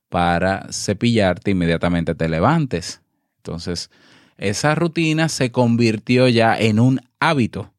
para 0.08 0.72
cepillarte 0.72 1.52
inmediatamente 1.52 2.16
te 2.16 2.30
levantes. 2.30 3.02
Entonces, 3.40 3.92
esa 4.38 4.74
rutina 4.74 5.28
se 5.28 5.52
convirtió 5.52 6.30
ya 6.30 6.58
en 6.58 6.80
un 6.80 7.02
hábito. 7.20 7.74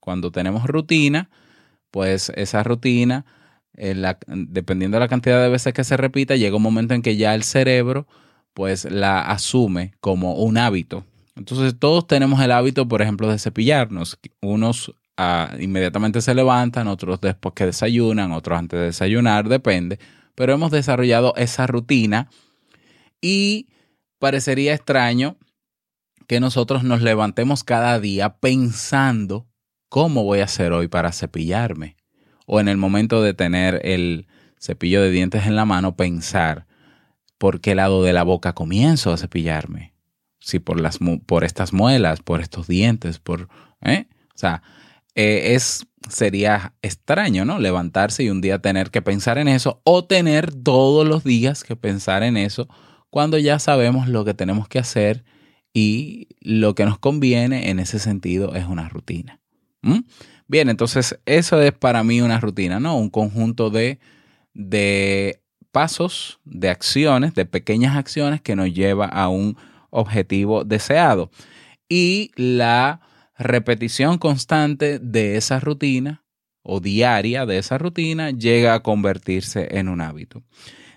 Cuando 0.00 0.32
tenemos 0.32 0.64
rutina, 0.64 1.28
pues 1.90 2.32
esa 2.34 2.62
rutina, 2.62 3.26
dependiendo 4.26 4.96
de 4.96 5.00
la 5.00 5.08
cantidad 5.08 5.40
de 5.42 5.48
veces 5.48 5.72
que 5.72 5.84
se 5.84 5.96
repita, 5.96 6.36
llega 6.36 6.56
un 6.56 6.62
momento 6.62 6.94
en 6.94 7.02
que 7.02 7.16
ya 7.16 7.34
el 7.34 7.44
cerebro 7.44 8.06
pues 8.54 8.84
la 8.90 9.20
asume 9.20 9.94
como 10.00 10.34
un 10.34 10.58
hábito. 10.58 11.04
Entonces 11.36 11.78
todos 11.78 12.08
tenemos 12.08 12.40
el 12.40 12.50
hábito, 12.50 12.88
por 12.88 13.02
ejemplo, 13.02 13.30
de 13.30 13.38
cepillarnos. 13.38 14.18
Unos 14.42 14.92
ah, 15.16 15.54
inmediatamente 15.60 16.20
se 16.20 16.34
levantan, 16.34 16.88
otros 16.88 17.20
después 17.20 17.54
que 17.54 17.66
desayunan, 17.66 18.32
otros 18.32 18.58
antes 18.58 18.80
de 18.80 18.86
desayunar, 18.86 19.48
depende. 19.48 20.00
Pero 20.34 20.52
hemos 20.52 20.72
desarrollado 20.72 21.34
esa 21.36 21.68
rutina 21.68 22.28
y 23.20 23.68
parecería 24.18 24.74
extraño 24.74 25.36
que 26.26 26.40
nosotros 26.40 26.82
nos 26.82 27.00
levantemos 27.00 27.62
cada 27.62 28.00
día 28.00 28.38
pensando 28.38 29.46
cómo 29.88 30.24
voy 30.24 30.40
a 30.40 30.44
hacer 30.44 30.72
hoy 30.72 30.88
para 30.88 31.12
cepillarme. 31.12 31.97
O 32.50 32.60
en 32.60 32.68
el 32.68 32.78
momento 32.78 33.22
de 33.22 33.34
tener 33.34 33.80
el 33.84 34.26
cepillo 34.58 35.02
de 35.02 35.10
dientes 35.10 35.46
en 35.46 35.54
la 35.54 35.66
mano, 35.66 35.94
pensar, 35.96 36.66
por 37.36 37.60
qué 37.60 37.74
lado 37.74 38.02
de 38.02 38.12
la 38.12 38.22
boca 38.24 38.54
comienzo 38.54 39.12
a 39.12 39.18
cepillarme. 39.18 39.92
Si 40.40 40.58
por, 40.58 40.80
las, 40.80 40.98
por 41.26 41.44
estas 41.44 41.72
muelas, 41.72 42.20
por 42.20 42.40
estos 42.40 42.66
dientes, 42.66 43.18
por... 43.18 43.48
¿eh? 43.82 44.06
O 44.34 44.38
sea, 44.38 44.62
eh, 45.14 45.54
es, 45.54 45.86
sería 46.08 46.74
extraño, 46.80 47.44
¿no? 47.44 47.58
Levantarse 47.58 48.24
y 48.24 48.30
un 48.30 48.40
día 48.40 48.60
tener 48.60 48.90
que 48.90 49.02
pensar 49.02 49.36
en 49.36 49.48
eso 49.48 49.82
o 49.84 50.04
tener 50.06 50.54
todos 50.54 51.06
los 51.06 51.24
días 51.24 51.64
que 51.64 51.76
pensar 51.76 52.22
en 52.22 52.36
eso 52.36 52.66
cuando 53.10 53.38
ya 53.38 53.58
sabemos 53.58 54.08
lo 54.08 54.24
que 54.24 54.34
tenemos 54.34 54.68
que 54.68 54.78
hacer 54.78 55.24
y 55.74 56.28
lo 56.40 56.74
que 56.74 56.84
nos 56.84 56.98
conviene 56.98 57.70
en 57.70 57.78
ese 57.78 57.98
sentido 57.98 58.54
es 58.54 58.66
una 58.66 58.88
rutina. 58.88 59.40
Bien, 60.48 60.70
entonces 60.70 61.20
eso 61.26 61.60
es 61.60 61.72
para 61.72 62.02
mí 62.02 62.22
una 62.22 62.40
rutina, 62.40 62.80
¿no? 62.80 62.96
Un 62.96 63.10
conjunto 63.10 63.68
de, 63.68 63.98
de 64.54 65.42
pasos, 65.72 66.40
de 66.46 66.70
acciones, 66.70 67.34
de 67.34 67.44
pequeñas 67.44 67.96
acciones 67.96 68.40
que 68.40 68.56
nos 68.56 68.72
lleva 68.72 69.04
a 69.04 69.28
un 69.28 69.58
objetivo 69.90 70.64
deseado. 70.64 71.30
Y 71.86 72.32
la 72.34 73.00
repetición 73.36 74.16
constante 74.16 74.98
de 74.98 75.36
esa 75.36 75.60
rutina 75.60 76.24
o 76.62 76.80
diaria 76.80 77.44
de 77.44 77.58
esa 77.58 77.76
rutina 77.76 78.30
llega 78.30 78.74
a 78.74 78.82
convertirse 78.82 79.68
en 79.78 79.88
un 79.88 80.00
hábito. 80.00 80.42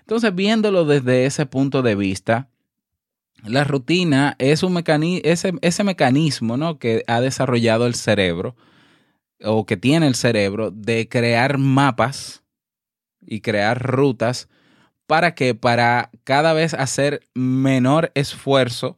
Entonces, 0.00 0.34
viéndolo 0.34 0.86
desde 0.86 1.26
ese 1.26 1.44
punto 1.44 1.82
de 1.82 1.94
vista, 1.94 2.48
la 3.44 3.64
rutina 3.64 4.34
es 4.38 4.62
un 4.62 4.72
mecanismo, 4.72 5.20
ese, 5.24 5.52
ese 5.60 5.84
mecanismo 5.84 6.56
¿no? 6.56 6.78
que 6.78 7.04
ha 7.06 7.20
desarrollado 7.20 7.86
el 7.86 7.94
cerebro 7.94 8.56
o 9.44 9.66
que 9.66 9.76
tiene 9.76 10.06
el 10.06 10.14
cerebro 10.14 10.70
de 10.70 11.08
crear 11.08 11.58
mapas 11.58 12.42
y 13.20 13.40
crear 13.40 13.82
rutas 13.82 14.48
para 15.06 15.34
que 15.34 15.54
para 15.54 16.10
cada 16.24 16.52
vez 16.52 16.74
hacer 16.74 17.28
menor 17.34 18.12
esfuerzo, 18.14 18.96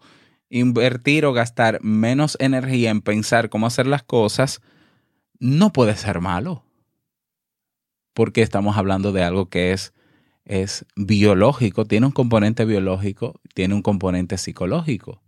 invertir 0.49 1.25
o 1.25 1.33
gastar 1.33 1.81
menos 1.83 2.37
energía 2.41 2.91
en 2.91 3.01
pensar 3.01 3.49
cómo 3.49 3.67
hacer 3.67 3.87
las 3.87 4.03
cosas, 4.03 4.61
no 5.41 5.73
puede 5.73 5.97
ser 5.97 6.21
malo. 6.21 6.65
Porque 8.13 8.43
estamos 8.43 8.77
hablando 8.77 9.11
de 9.11 9.25
algo 9.25 9.49
que 9.49 9.73
es, 9.73 9.93
es 10.45 10.87
biológico, 10.95 11.85
tiene 11.85 12.07
un 12.07 12.13
componente 12.13 12.65
biológico, 12.65 13.41
tiene 13.55 13.75
un 13.75 13.83
componente 13.83 14.39
psicológico, 14.39 15.21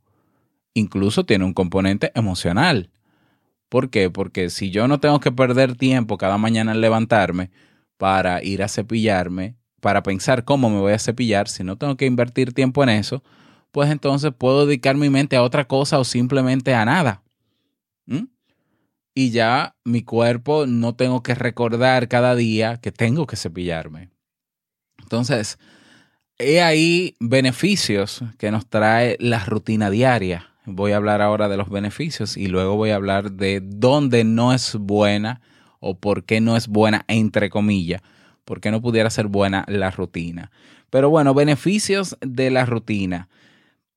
incluso 0.75 1.26
tiene 1.26 1.44
un 1.44 1.54
componente 1.54 2.12
emocional. 2.14 2.92
¿Por 3.76 3.90
qué? 3.90 4.09
Porque 4.09 4.49
si 4.49 4.71
yo 4.71 4.88
no 4.88 5.00
tengo 5.00 5.21
que 5.21 5.30
perder 5.30 5.76
tiempo 5.76 6.16
cada 6.16 6.38
mañana 6.38 6.73
al 6.73 6.80
levantarme 6.80 7.50
para 7.99 8.42
ir 8.42 8.62
a 8.62 8.68
cepillarme, 8.68 9.59
para 9.83 10.02
pensar 10.02 10.47
cómo 10.47 10.71
me 10.71 10.78
voy 10.78 10.95
a 10.95 10.99
cepillar, 10.99 11.47
si 11.47 11.62
no 11.62 11.76
tengo 11.76 11.95
que 11.99 12.06
invertir 12.06 12.54
tiempo 12.54 12.83
en 12.83 12.88
eso, 12.88 13.23
pues 13.73 13.90
entonces 13.90 14.33
puedo 14.33 14.64
dedicar 14.64 14.97
mi 14.97 15.11
mente 15.11 15.37
a 15.37 15.42
otra 15.42 15.68
cosa 15.68 15.99
o 15.99 16.04
simplemente 16.04 16.73
a 16.73 16.87
nada. 16.87 17.23
Y 19.14 19.30
ya 19.30 19.76
mi 19.85 20.02
cuerpo 20.02 20.64
no 20.66 20.95
tengo 20.95 21.23
que 21.23 21.35
recordar 21.35 22.09
cada 22.09 22.35
día 22.35 22.80
que 22.80 22.92
tengo 22.92 23.26
que 23.26 23.37
cepillarme. 23.37 24.09
Entonces, 25.02 25.59
he 26.38 26.62
ahí 26.62 27.14
beneficios 27.21 28.25
que 28.38 28.50
nos 28.50 28.71
trae 28.71 29.18
la 29.21 29.45
rutina 29.45 29.90
diaria. 29.90 30.55
Voy 30.66 30.92
a 30.92 30.96
hablar 30.96 31.23
ahora 31.23 31.49
de 31.49 31.56
los 31.56 31.70
beneficios 31.70 32.37
y 32.37 32.49
luego 32.49 32.76
voy 32.76 32.90
a 32.90 32.96
hablar 32.96 33.32
de 33.32 33.61
dónde 33.62 34.25
no 34.25 34.52
es 34.52 34.75
buena 34.75 35.40
o 35.80 35.99
por 35.99 36.25
qué 36.25 36.40
no 36.40 36.56
es 36.56 36.68
buena 36.68 37.04
entre 37.08 37.50
comillas 37.50 38.02
¿por 38.46 38.61
qué 38.61 38.70
no 38.70 38.80
pudiera 38.80 39.11
ser 39.11 39.26
buena 39.26 39.66
la 39.68 39.90
rutina? 39.90 40.50
Pero 40.88 41.11
bueno, 41.11 41.35
beneficios 41.35 42.16
de 42.20 42.50
la 42.50 42.64
rutina. 42.64 43.28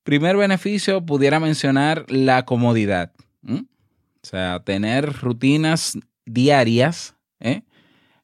Primer 0.04 0.36
beneficio, 0.36 1.06
pudiera 1.06 1.40
mencionar 1.40 2.06
la 2.10 2.44
comodidad. 2.44 3.14
O 3.48 3.64
sea, 4.24 4.62
tener 4.66 5.14
rutinas 5.22 5.98
diarias 6.26 7.16
¿eh? 7.40 7.62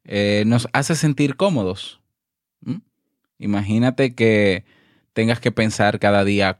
Eh, 0.03 0.43
nos 0.45 0.67
hace 0.73 0.95
sentir 0.95 1.37
cómodos. 1.37 2.01
Imagínate 3.37 4.15
que 4.15 4.65
tengas 5.13 5.39
que 5.39 5.51
pensar 5.51 5.99
cada 5.99 6.23
día 6.23 6.59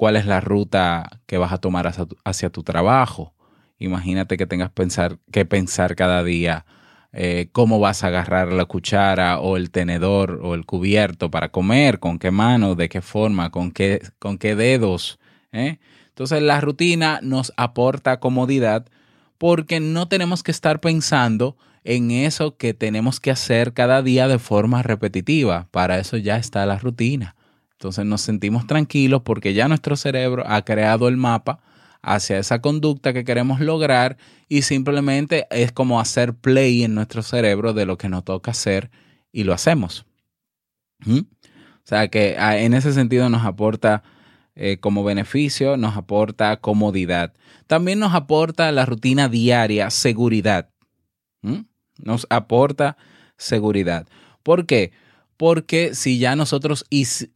cuál 0.00 0.16
es 0.16 0.24
la 0.24 0.40
ruta 0.40 1.20
que 1.26 1.36
vas 1.36 1.52
a 1.52 1.58
tomar 1.58 1.92
hacia 2.24 2.48
tu, 2.48 2.62
trabajo. 2.62 3.34
Imagínate 3.78 4.38
que 4.38 4.46
tengas 4.46 4.70
pensar, 4.70 5.18
que 5.30 5.44
pensar 5.44 5.94
cada 5.94 6.24
día 6.24 6.64
eh, 7.12 7.50
cómo 7.52 7.80
vas 7.80 8.02
a 8.02 8.06
agarrar 8.06 8.50
la 8.50 8.64
cuchara 8.64 9.38
o 9.40 9.58
el 9.58 9.70
tenedor 9.70 10.40
o 10.42 10.54
el 10.54 10.64
cubierto 10.64 11.30
para 11.30 11.50
comer, 11.50 11.98
con 11.98 12.18
qué 12.18 12.30
mano, 12.30 12.76
de 12.76 12.88
qué 12.88 13.02
forma, 13.02 13.50
con 13.50 13.72
qué, 13.72 14.00
con 14.18 14.38
qué 14.38 14.56
dedos. 14.56 15.18
¿eh? 15.52 15.80
Entonces 16.08 16.40
la 16.40 16.62
rutina 16.62 17.20
nos 17.22 17.52
aporta 17.58 18.20
comodidad 18.20 18.86
porque 19.36 19.80
no 19.80 20.08
tenemos 20.08 20.42
que 20.42 20.50
estar 20.50 20.80
pensando 20.80 21.58
en 21.84 22.10
eso 22.10 22.56
que 22.56 22.72
tenemos 22.72 23.20
que 23.20 23.32
hacer 23.32 23.74
cada 23.74 24.00
día 24.00 24.28
de 24.28 24.38
forma 24.38 24.82
repetitiva. 24.82 25.68
Para 25.70 25.98
eso 25.98 26.16
ya 26.16 26.38
está 26.38 26.64
la 26.64 26.78
rutina. 26.78 27.36
Entonces 27.80 28.04
nos 28.04 28.20
sentimos 28.20 28.66
tranquilos 28.66 29.22
porque 29.24 29.54
ya 29.54 29.66
nuestro 29.66 29.96
cerebro 29.96 30.44
ha 30.46 30.62
creado 30.66 31.08
el 31.08 31.16
mapa 31.16 31.60
hacia 32.02 32.38
esa 32.38 32.60
conducta 32.60 33.14
que 33.14 33.24
queremos 33.24 33.58
lograr 33.60 34.18
y 34.50 34.62
simplemente 34.62 35.46
es 35.50 35.72
como 35.72 35.98
hacer 35.98 36.34
play 36.34 36.84
en 36.84 36.94
nuestro 36.94 37.22
cerebro 37.22 37.72
de 37.72 37.86
lo 37.86 37.96
que 37.96 38.10
nos 38.10 38.22
toca 38.22 38.50
hacer 38.50 38.90
y 39.32 39.44
lo 39.44 39.54
hacemos. 39.54 40.04
¿Mm? 41.06 41.20
O 41.20 41.84
sea 41.84 42.08
que 42.08 42.36
ah, 42.38 42.58
en 42.58 42.74
ese 42.74 42.92
sentido 42.92 43.30
nos 43.30 43.46
aporta 43.46 44.02
eh, 44.56 44.76
como 44.76 45.02
beneficio, 45.02 45.78
nos 45.78 45.96
aporta 45.96 46.58
comodidad. 46.58 47.32
También 47.66 47.98
nos 47.98 48.12
aporta 48.12 48.70
la 48.72 48.84
rutina 48.84 49.30
diaria 49.30 49.88
seguridad. 49.88 50.68
¿Mm? 51.40 51.60
Nos 51.96 52.26
aporta 52.28 52.98
seguridad. 53.38 54.06
¿Por 54.42 54.66
qué? 54.66 54.92
Porque 55.40 55.94
si 55.94 56.18
ya 56.18 56.36
nosotros 56.36 56.84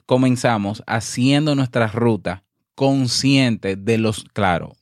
comenzamos 0.04 0.82
haciendo 0.86 1.54
nuestra 1.54 1.86
ruta 1.86 2.44
consciente 2.74 3.76
de 3.76 3.96
los, 3.96 4.24
claro, 4.34 4.76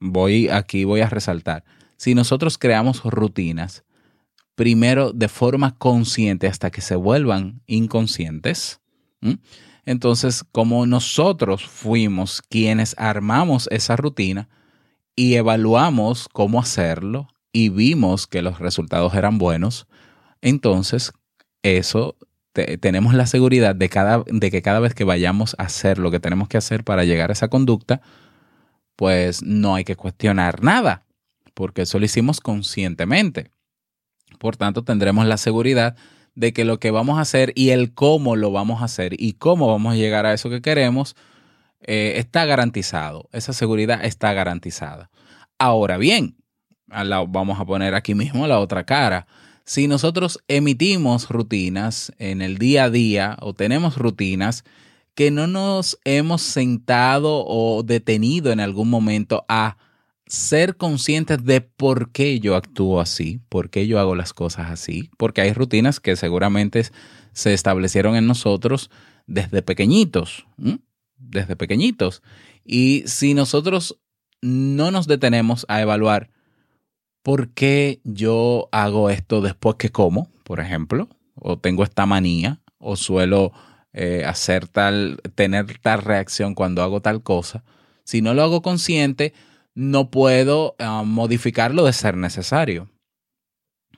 voy 0.00 0.48
aquí 0.48 0.84
voy 0.84 1.02
a 1.02 1.10
resaltar, 1.10 1.64
si 1.98 2.14
nosotros 2.14 2.56
creamos 2.56 3.02
rutinas, 3.02 3.84
primero 4.54 5.12
de 5.12 5.28
forma 5.28 5.76
consciente 5.76 6.46
hasta 6.46 6.70
que 6.70 6.80
se 6.80 6.96
vuelvan 6.96 7.60
inconscientes, 7.66 8.80
entonces 9.84 10.42
como 10.50 10.86
nosotros 10.86 11.66
fuimos 11.66 12.40
quienes 12.40 12.94
armamos 12.96 13.68
esa 13.70 13.96
rutina 13.96 14.48
y 15.14 15.34
evaluamos 15.34 16.26
cómo 16.32 16.58
hacerlo 16.58 17.28
y 17.52 17.68
vimos 17.68 18.26
que 18.26 18.40
los 18.40 18.60
resultados 18.60 19.12
eran 19.12 19.36
buenos, 19.36 19.86
entonces 20.40 21.12
eso 21.62 22.16
tenemos 22.52 23.14
la 23.14 23.26
seguridad 23.26 23.74
de, 23.74 23.88
cada, 23.88 24.24
de 24.26 24.50
que 24.50 24.62
cada 24.62 24.80
vez 24.80 24.94
que 24.94 25.04
vayamos 25.04 25.56
a 25.58 25.64
hacer 25.64 25.98
lo 25.98 26.10
que 26.10 26.20
tenemos 26.20 26.48
que 26.48 26.58
hacer 26.58 26.84
para 26.84 27.04
llegar 27.04 27.30
a 27.30 27.32
esa 27.32 27.48
conducta, 27.48 28.02
pues 28.96 29.42
no 29.42 29.74
hay 29.74 29.84
que 29.84 29.96
cuestionar 29.96 30.62
nada, 30.62 31.04
porque 31.54 31.82
eso 31.82 31.98
lo 31.98 32.04
hicimos 32.04 32.40
conscientemente. 32.40 33.50
Por 34.38 34.56
tanto, 34.56 34.84
tendremos 34.84 35.26
la 35.26 35.36
seguridad 35.36 35.96
de 36.34 36.52
que 36.52 36.64
lo 36.64 36.78
que 36.78 36.90
vamos 36.90 37.18
a 37.18 37.22
hacer 37.22 37.52
y 37.54 37.70
el 37.70 37.92
cómo 37.94 38.36
lo 38.36 38.50
vamos 38.50 38.82
a 38.82 38.86
hacer 38.86 39.14
y 39.20 39.34
cómo 39.34 39.68
vamos 39.68 39.94
a 39.94 39.96
llegar 39.96 40.26
a 40.26 40.32
eso 40.32 40.50
que 40.50 40.62
queremos 40.62 41.16
eh, 41.82 42.14
está 42.16 42.44
garantizado. 42.44 43.28
Esa 43.32 43.52
seguridad 43.52 44.04
está 44.04 44.32
garantizada. 44.32 45.10
Ahora 45.58 45.96
bien, 45.96 46.36
vamos 47.28 47.60
a 47.60 47.64
poner 47.64 47.94
aquí 47.94 48.14
mismo 48.14 48.46
la 48.46 48.58
otra 48.58 48.84
cara 48.84 49.26
si 49.72 49.88
nosotros 49.88 50.38
emitimos 50.48 51.30
rutinas 51.30 52.12
en 52.18 52.42
el 52.42 52.58
día 52.58 52.84
a 52.84 52.90
día 52.90 53.38
o 53.40 53.54
tenemos 53.54 53.96
rutinas 53.96 54.64
que 55.14 55.30
no 55.30 55.46
nos 55.46 55.98
hemos 56.04 56.42
sentado 56.42 57.42
o 57.46 57.82
detenido 57.82 58.52
en 58.52 58.60
algún 58.60 58.90
momento 58.90 59.46
a 59.48 59.78
ser 60.26 60.76
conscientes 60.76 61.42
de 61.46 61.62
por 61.62 62.12
qué 62.12 62.38
yo 62.38 62.54
actúo 62.54 63.00
así, 63.00 63.40
por 63.48 63.70
qué 63.70 63.86
yo 63.86 63.98
hago 63.98 64.14
las 64.14 64.34
cosas 64.34 64.70
así, 64.70 65.08
porque 65.16 65.40
hay 65.40 65.54
rutinas 65.54 66.00
que 66.00 66.16
seguramente 66.16 66.84
se 67.32 67.54
establecieron 67.54 68.14
en 68.14 68.26
nosotros 68.26 68.90
desde 69.26 69.62
pequeñitos, 69.62 70.46
desde 71.16 71.56
pequeñitos. 71.56 72.22
Y 72.62 73.04
si 73.06 73.32
nosotros 73.32 73.98
no 74.42 74.90
nos 74.90 75.06
detenemos 75.06 75.64
a 75.70 75.80
evaluar 75.80 76.28
¿por 77.22 77.50
qué 77.50 78.00
yo 78.04 78.68
hago 78.72 79.10
esto 79.10 79.40
después 79.40 79.76
que 79.76 79.90
como, 79.90 80.28
por 80.44 80.60
ejemplo? 80.60 81.08
O 81.34 81.58
tengo 81.58 81.84
esta 81.84 82.06
manía, 82.06 82.60
o 82.78 82.96
suelo 82.96 83.52
eh, 83.92 84.24
hacer 84.26 84.68
tal, 84.68 85.20
tener 85.34 85.78
tal 85.78 86.02
reacción 86.02 86.54
cuando 86.54 86.82
hago 86.82 87.00
tal 87.00 87.22
cosa. 87.22 87.64
Si 88.04 88.20
no 88.20 88.34
lo 88.34 88.42
hago 88.42 88.62
consciente, 88.62 89.32
no 89.74 90.10
puedo 90.10 90.74
ah, 90.78 91.02
modificarlo 91.04 91.84
de 91.84 91.92
ser 91.92 92.16
necesario. 92.16 92.90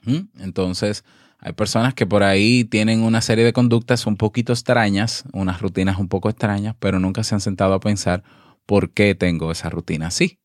¿Mm? 0.02 0.28
Entonces, 0.40 1.04
hay 1.38 1.52
personas 1.52 1.94
que 1.94 2.06
por 2.06 2.22
ahí 2.22 2.64
tienen 2.64 3.02
una 3.02 3.20
serie 3.20 3.44
de 3.44 3.52
conductas 3.52 4.06
un 4.06 4.16
poquito 4.16 4.52
extrañas, 4.52 5.24
unas 5.32 5.60
rutinas 5.60 5.98
un 5.98 6.08
poco 6.08 6.28
extrañas, 6.28 6.76
pero 6.78 7.00
nunca 7.00 7.24
se 7.24 7.34
han 7.34 7.40
sentado 7.40 7.74
a 7.74 7.80
pensar 7.80 8.22
por 8.66 8.90
qué 8.90 9.14
tengo 9.14 9.50
esa 9.50 9.70
rutina 9.70 10.08
así 10.08 10.38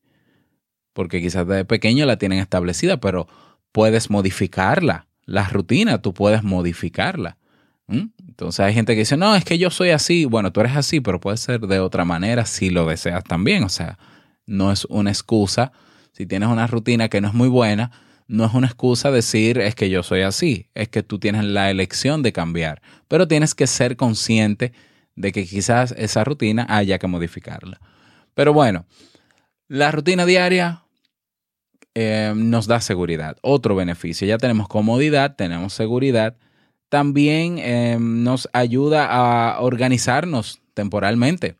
porque 0.92 1.20
quizás 1.20 1.46
desde 1.46 1.64
pequeño 1.64 2.06
la 2.06 2.16
tienen 2.16 2.38
establecida, 2.38 2.98
pero 2.98 3.28
puedes 3.72 4.10
modificarla. 4.10 5.06
La 5.24 5.48
rutina, 5.48 6.02
tú 6.02 6.12
puedes 6.12 6.42
modificarla. 6.42 7.36
Entonces 7.88 8.60
hay 8.60 8.72
gente 8.72 8.94
que 8.94 9.00
dice, 9.00 9.16
no, 9.16 9.34
es 9.34 9.44
que 9.44 9.58
yo 9.58 9.70
soy 9.70 9.90
así. 9.90 10.24
Bueno, 10.24 10.52
tú 10.52 10.60
eres 10.60 10.76
así, 10.76 11.00
pero 11.00 11.20
puede 11.20 11.36
ser 11.36 11.60
de 11.60 11.80
otra 11.80 12.04
manera 12.04 12.46
si 12.46 12.70
lo 12.70 12.86
deseas 12.86 13.24
también. 13.24 13.64
O 13.64 13.68
sea, 13.68 13.98
no 14.46 14.70
es 14.72 14.84
una 14.86 15.10
excusa. 15.10 15.72
Si 16.12 16.26
tienes 16.26 16.48
una 16.48 16.66
rutina 16.66 17.08
que 17.08 17.20
no 17.20 17.28
es 17.28 17.34
muy 17.34 17.48
buena, 17.48 17.90
no 18.28 18.44
es 18.44 18.54
una 18.54 18.68
excusa 18.68 19.10
decir 19.10 19.58
es 19.58 19.74
que 19.74 19.90
yo 19.90 20.02
soy 20.02 20.22
así. 20.22 20.68
Es 20.74 20.88
que 20.88 21.02
tú 21.02 21.18
tienes 21.18 21.44
la 21.44 21.70
elección 21.70 22.22
de 22.22 22.32
cambiar. 22.32 22.80
Pero 23.08 23.26
tienes 23.26 23.54
que 23.54 23.66
ser 23.66 23.96
consciente 23.96 24.72
de 25.16 25.32
que 25.32 25.44
quizás 25.44 25.92
esa 25.98 26.24
rutina 26.24 26.66
haya 26.68 26.98
que 26.98 27.08
modificarla. 27.08 27.80
Pero 28.34 28.52
bueno, 28.52 28.86
la 29.70 29.92
rutina 29.92 30.26
diaria 30.26 30.82
eh, 31.94 32.32
nos 32.34 32.66
da 32.66 32.80
seguridad. 32.80 33.36
Otro 33.40 33.76
beneficio, 33.76 34.26
ya 34.26 34.36
tenemos 34.36 34.66
comodidad, 34.66 35.36
tenemos 35.36 35.74
seguridad. 35.74 36.36
También 36.88 37.58
eh, 37.58 37.96
nos 38.00 38.48
ayuda 38.52 39.06
a 39.06 39.60
organizarnos 39.60 40.60
temporalmente. 40.74 41.54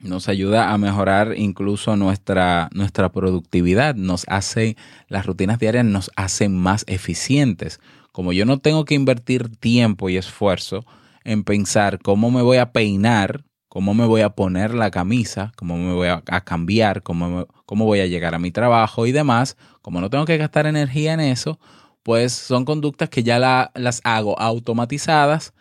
Nos 0.00 0.30
ayuda 0.30 0.72
a 0.72 0.78
mejorar 0.78 1.34
incluso 1.36 1.96
nuestra, 1.96 2.70
nuestra 2.72 3.10
productividad. 3.10 3.94
Nos 3.94 4.24
hace, 4.28 4.78
las 5.08 5.26
rutinas 5.26 5.58
diarias 5.58 5.84
nos 5.84 6.10
hacen 6.16 6.56
más 6.56 6.84
eficientes. 6.86 7.78
Como 8.10 8.32
yo 8.32 8.46
no 8.46 8.58
tengo 8.58 8.86
que 8.86 8.94
invertir 8.94 9.54
tiempo 9.54 10.08
y 10.08 10.16
esfuerzo 10.16 10.86
en 11.24 11.44
pensar 11.44 11.98
cómo 11.98 12.30
me 12.30 12.40
voy 12.40 12.56
a 12.56 12.72
peinar 12.72 13.44
cómo 13.78 13.94
me 13.94 14.06
voy 14.06 14.22
a 14.22 14.30
poner 14.30 14.74
la 14.74 14.90
camisa, 14.90 15.52
cómo 15.54 15.76
me 15.76 15.92
voy 15.92 16.08
a, 16.08 16.40
cambiar, 16.40 17.04
cómo, 17.04 17.46
cómo 17.64 17.84
voy 17.84 18.00
a 18.00 18.08
llegar 18.08 18.34
a 18.34 18.40
mi 18.40 18.50
trabajo 18.50 19.06
y 19.06 19.12
demás, 19.12 19.56
como 19.82 20.00
no 20.00 20.10
tengo 20.10 20.24
que 20.24 20.36
gastar 20.36 20.66
energía 20.66 21.12
en 21.12 21.20
eso, 21.20 21.60
pues 22.02 22.32
son 22.32 22.64
conductas 22.64 23.08
que 23.08 23.22
ya 23.22 23.38
las 23.72 24.00
hago 24.02 24.36
automatizadas 24.40 25.54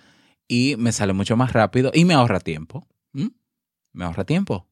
y 0.47 0.77
me 0.79 0.93
sale 0.93 1.13
mucho 1.13 1.37
más 1.37 1.53
rápido 1.53 1.91
y 1.93 2.05
me 2.05 2.15
ahorra 2.15 2.39
tiempo. 2.39 2.87
Me 3.93 4.03
ahorra 4.03 4.23
tiempo. 4.25 4.67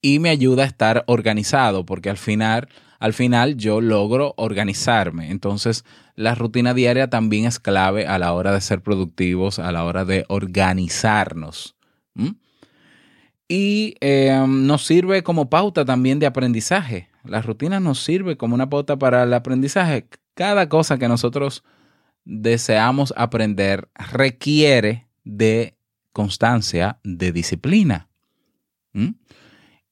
Y 0.00 0.18
me 0.18 0.30
ayuda 0.30 0.62
a 0.62 0.66
estar 0.66 1.04
organizado, 1.06 1.84
porque 1.84 2.08
al 2.08 2.16
final, 2.16 2.70
al 2.98 3.12
final 3.12 3.58
yo 3.58 3.82
logro 3.82 4.32
organizarme. 4.38 5.30
Entonces, 5.30 5.84
la 6.14 6.34
rutina 6.34 6.72
diaria 6.72 7.10
también 7.10 7.44
es 7.44 7.58
clave 7.58 8.06
a 8.06 8.18
la 8.18 8.32
hora 8.32 8.52
de 8.52 8.62
ser 8.62 8.80
productivos, 8.80 9.58
a 9.58 9.70
la 9.70 9.84
hora 9.84 10.06
de 10.06 10.24
organizarnos 10.28 11.76
y 13.50 13.96
em, 14.00 14.64
nos 14.64 14.86
sirve 14.86 15.24
como 15.24 15.50
pauta 15.50 15.84
también 15.84 16.20
de 16.20 16.26
aprendizaje. 16.26 17.08
La 17.24 17.42
rutina 17.42 17.80
nos 17.80 17.98
sirve 17.98 18.36
como 18.36 18.54
una 18.54 18.70
pauta 18.70 18.96
para 18.96 19.24
el 19.24 19.34
aprendizaje. 19.34 20.06
Cada 20.34 20.68
cosa 20.68 20.98
que 20.98 21.08
nosotros 21.08 21.64
deseamos 22.24 23.12
aprender 23.16 23.88
requiere 24.12 25.08
de 25.24 25.74
constancia, 26.12 27.00
de 27.02 27.32
disciplina. 27.32 28.08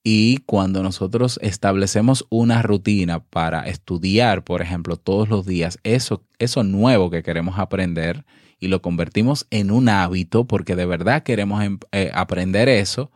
Y 0.05 0.37
cuando 0.47 0.85
nosotros 0.85 1.41
establecemos 1.43 2.27
una 2.31 2.63
rutina 2.63 3.25
para 3.25 3.67
estudiar, 3.67 4.45
por 4.45 4.63
ejemplo, 4.63 4.97
todos 4.97 5.29
los 5.29 5.47
días, 5.47 5.81
eso, 5.83 6.25
eso 6.39 6.63
nuevo 6.63 7.11
que 7.11 7.25
queremos 7.25 7.59
aprender 7.59 8.25
y 8.61 8.69
lo 8.69 8.83
convertimos 8.83 9.49
en 9.51 9.73
un 9.73 9.89
hábito 9.89 10.47
porque 10.47 10.77
de 10.77 10.87
verdad 10.87 11.25
queremos 11.25 11.65
em, 11.65 11.81
eh, 11.91 12.13
aprender 12.15 12.69
eso, 12.69 13.11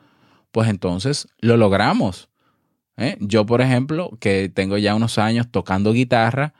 pues 0.52 0.68
entonces 0.68 1.26
lo 1.40 1.56
logramos. 1.56 2.28
¿eh? 2.96 3.16
Yo, 3.20 3.44
por 3.44 3.60
ejemplo, 3.60 4.16
que 4.20 4.48
tengo 4.48 4.78
ya 4.78 4.94
unos 4.94 5.18
años 5.18 5.48
tocando 5.50 5.92
guitarra, 5.92 6.54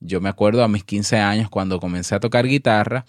yo 0.00 0.20
me 0.20 0.28
acuerdo 0.28 0.62
a 0.62 0.68
mis 0.68 0.84
15 0.84 1.18
años 1.18 1.48
cuando 1.48 1.80
comencé 1.80 2.14
a 2.14 2.20
tocar 2.20 2.46
guitarra, 2.46 3.06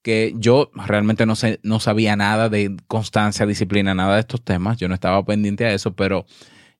que 0.00 0.34
yo 0.36 0.70
realmente 0.74 1.26
no, 1.26 1.36
sé, 1.36 1.60
no 1.62 1.78
sabía 1.78 2.16
nada 2.16 2.48
de 2.48 2.76
constancia, 2.88 3.46
disciplina, 3.46 3.94
nada 3.94 4.14
de 4.14 4.20
estos 4.20 4.42
temas, 4.42 4.78
yo 4.78 4.88
no 4.88 4.94
estaba 4.94 5.24
pendiente 5.24 5.64
a 5.64 5.74
eso, 5.74 5.94
pero 5.94 6.24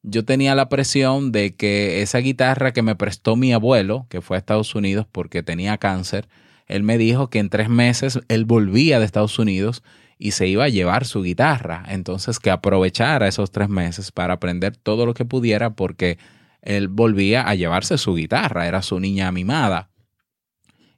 yo 0.02 0.24
tenía 0.24 0.54
la 0.54 0.68
presión 0.68 1.30
de 1.30 1.54
que 1.54 2.02
esa 2.02 2.18
guitarra 2.18 2.72
que 2.72 2.82
me 2.82 2.96
prestó 2.96 3.36
mi 3.36 3.52
abuelo, 3.52 4.06
que 4.08 4.20
fue 4.20 4.36
a 4.36 4.38
Estados 4.38 4.74
Unidos 4.74 5.06
porque 5.10 5.42
tenía 5.42 5.78
cáncer, 5.78 6.28
él 6.66 6.82
me 6.82 6.98
dijo 6.98 7.30
que 7.30 7.38
en 7.38 7.50
tres 7.50 7.68
meses 7.68 8.20
él 8.28 8.44
volvía 8.44 8.98
de 8.98 9.04
Estados 9.04 9.38
Unidos 9.38 9.84
y 10.22 10.30
se 10.30 10.46
iba 10.46 10.62
a 10.62 10.68
llevar 10.68 11.04
su 11.04 11.22
guitarra. 11.22 11.82
Entonces 11.88 12.38
que 12.38 12.52
aprovechara 12.52 13.26
esos 13.26 13.50
tres 13.50 13.68
meses 13.68 14.12
para 14.12 14.34
aprender 14.34 14.76
todo 14.76 15.04
lo 15.04 15.14
que 15.14 15.24
pudiera 15.24 15.74
porque 15.74 16.16
él 16.60 16.86
volvía 16.86 17.42
a 17.42 17.56
llevarse 17.56 17.98
su 17.98 18.14
guitarra, 18.14 18.68
era 18.68 18.82
su 18.82 19.00
niña 19.00 19.32
mimada. 19.32 19.90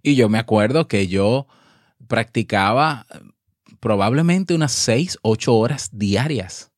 Y 0.02 0.14
yo 0.14 0.28
me 0.28 0.38
acuerdo 0.38 0.88
que 0.88 1.08
yo 1.08 1.46
practicaba 2.06 3.06
probablemente 3.80 4.54
unas 4.54 4.72
seis, 4.72 5.18
ocho 5.22 5.54
horas 5.56 5.88
diarias, 5.94 6.70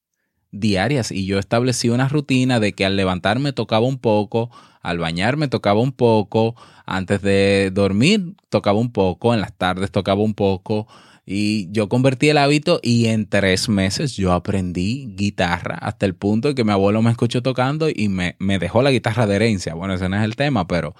diarias. 0.53 1.11
Y 1.11 1.27
yo 1.27 1.41
establecí 1.41 1.89
una 1.89 2.09
rutina 2.09 2.61
de 2.61 2.75
que 2.75 2.87
al 2.87 2.95
levantarme 2.95 3.53
tocaba 3.55 3.87
un 3.87 3.99
poco, 3.99 4.53
al 4.83 4.99
bañarme 4.99 5.49
tocaba 5.49 5.81
un 5.81 5.91
poco, 5.91 6.55
antes 6.85 7.21
de 7.23 7.73
dormir 7.73 8.37
tocaba 8.51 8.79
un 8.79 8.93
poco, 8.93 9.35
en 9.35 9.41
las 9.41 9.53
tardes 9.53 9.91
tocaba 9.91 10.23
un 10.23 10.35
poco. 10.35 10.87
Y 11.29 11.69
yo 11.73 11.89
convertí 11.89 12.29
el 12.29 12.39
hábito 12.39 12.79
y 12.85 13.07
en 13.07 13.29
tres 13.29 13.69
meses 13.69 14.17
yo 14.17 14.33
aprendí 14.33 15.13
guitarra 15.17 15.75
hasta 15.75 16.07
el 16.07 16.15
punto 16.15 16.47
de 16.47 16.55
que 16.55 16.63
mi 16.63 16.71
abuelo 16.71 17.03
me 17.03 17.11
escuchó 17.11 17.43
tocando 17.43 17.89
y 17.93 18.09
me, 18.09 18.37
dejó 18.39 18.81
la 18.81 18.93
guitarra 18.93 19.27
de 19.27 19.35
herencia. 19.35 19.75
Bueno, 19.75 19.95
ese 19.95 20.09
no 20.09 20.17
es 20.17 20.23
el 20.23 20.37
tema, 20.37 20.69
pero 20.69 20.95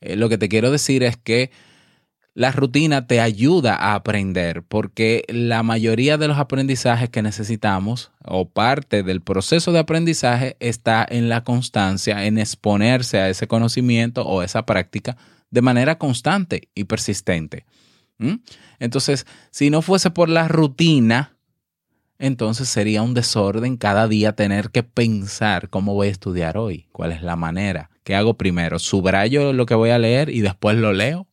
eh, 0.00 0.14
lo 0.14 0.28
que 0.28 0.38
te 0.38 0.48
quiero 0.48 0.70
decir 0.70 1.02
es 1.02 1.16
que 1.16 1.50
la 2.34 2.52
rutina 2.52 3.08
te 3.08 3.20
ayuda 3.20 3.74
a 3.74 3.96
aprender 3.96 4.62
porque 4.62 5.24
la 5.26 5.64
mayoría 5.64 6.18
de 6.18 6.28
los 6.28 6.38
aprendizajes 6.38 7.10
que 7.10 7.22
necesitamos 7.22 8.12
o 8.24 8.48
parte 8.48 9.02
del 9.02 9.22
proceso 9.22 9.72
de 9.72 9.80
aprendizaje 9.80 10.56
está 10.60 11.04
en 11.08 11.28
la 11.28 11.42
constancia, 11.42 12.26
en 12.26 12.38
exponerse 12.38 13.18
a 13.18 13.28
ese 13.28 13.48
conocimiento 13.48 14.24
o 14.24 14.44
esa 14.44 14.66
práctica 14.66 15.16
de 15.50 15.62
manera 15.62 15.98
constante 15.98 16.68
y 16.76 16.84
persistente. 16.84 17.66
Entonces, 18.84 19.26
si 19.50 19.70
no 19.70 19.80
fuese 19.80 20.10
por 20.10 20.28
la 20.28 20.46
rutina, 20.46 21.38
entonces 22.18 22.68
sería 22.68 23.00
un 23.00 23.14
desorden 23.14 23.78
cada 23.78 24.08
día 24.08 24.34
tener 24.34 24.68
que 24.70 24.82
pensar 24.82 25.70
cómo 25.70 25.94
voy 25.94 26.08
a 26.08 26.10
estudiar 26.10 26.58
hoy, 26.58 26.86
cuál 26.92 27.12
es 27.12 27.22
la 27.22 27.34
manera, 27.34 27.88
qué 28.04 28.14
hago 28.14 28.34
primero, 28.34 28.78
subrayo 28.78 29.54
lo 29.54 29.64
que 29.64 29.74
voy 29.74 29.88
a 29.88 29.98
leer 29.98 30.28
y 30.28 30.42
después 30.42 30.76
lo 30.76 30.92
leo 30.92 31.26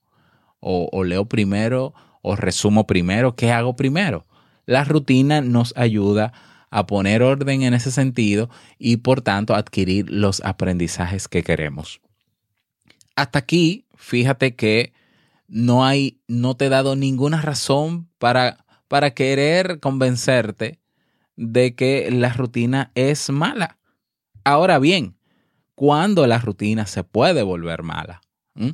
o, 0.62 1.04
leo 1.04 1.26
primero 1.26 1.94
o 2.22 2.38
resumo 2.38 2.88
primero, 2.88 3.36
¿qué 3.36 3.52
hago 3.52 3.76
primero? 3.76 4.26
La 4.66 4.86
rutina 4.86 5.42
nos 5.42 5.74
ayuda 5.76 6.32
a 6.70 6.88
poner 6.88 7.22
orden 7.22 7.64
en 7.64 7.74
ese 7.74 7.92
sentido 7.92 8.50
y 8.80 8.98
por 8.98 9.22
tanto 9.22 9.56
adquirir 9.56 10.10
los 10.10 10.42
aprendizajes 10.46 11.28
que 11.28 11.44
queremos. 11.44 12.00
Hasta 13.18 13.40
aquí, 13.40 13.88
fíjate 13.98 14.56
que 14.56 14.94
no 15.52 15.84
hay, 15.84 16.22
no 16.30 16.56
te 16.56 16.68
he 16.68 16.70
dado 16.70 16.96
ninguna 16.96 17.42
razón 17.42 18.10
para, 18.20 18.66
para 18.88 19.14
querer 19.14 19.82
convencerte 19.82 20.80
de 21.36 21.76
que 21.76 22.10
la 22.10 22.32
rutina 22.32 22.92
es 22.96 23.30
mala. 23.30 23.78
Ahora 24.46 24.80
bien, 24.80 25.18
¿cuándo 25.76 26.26
la 26.26 26.40
rutina 26.40 26.86
se 26.86 27.04
puede 27.04 27.44
volver 27.44 27.84
mala? 27.84 28.22
¿Mm? 28.54 28.70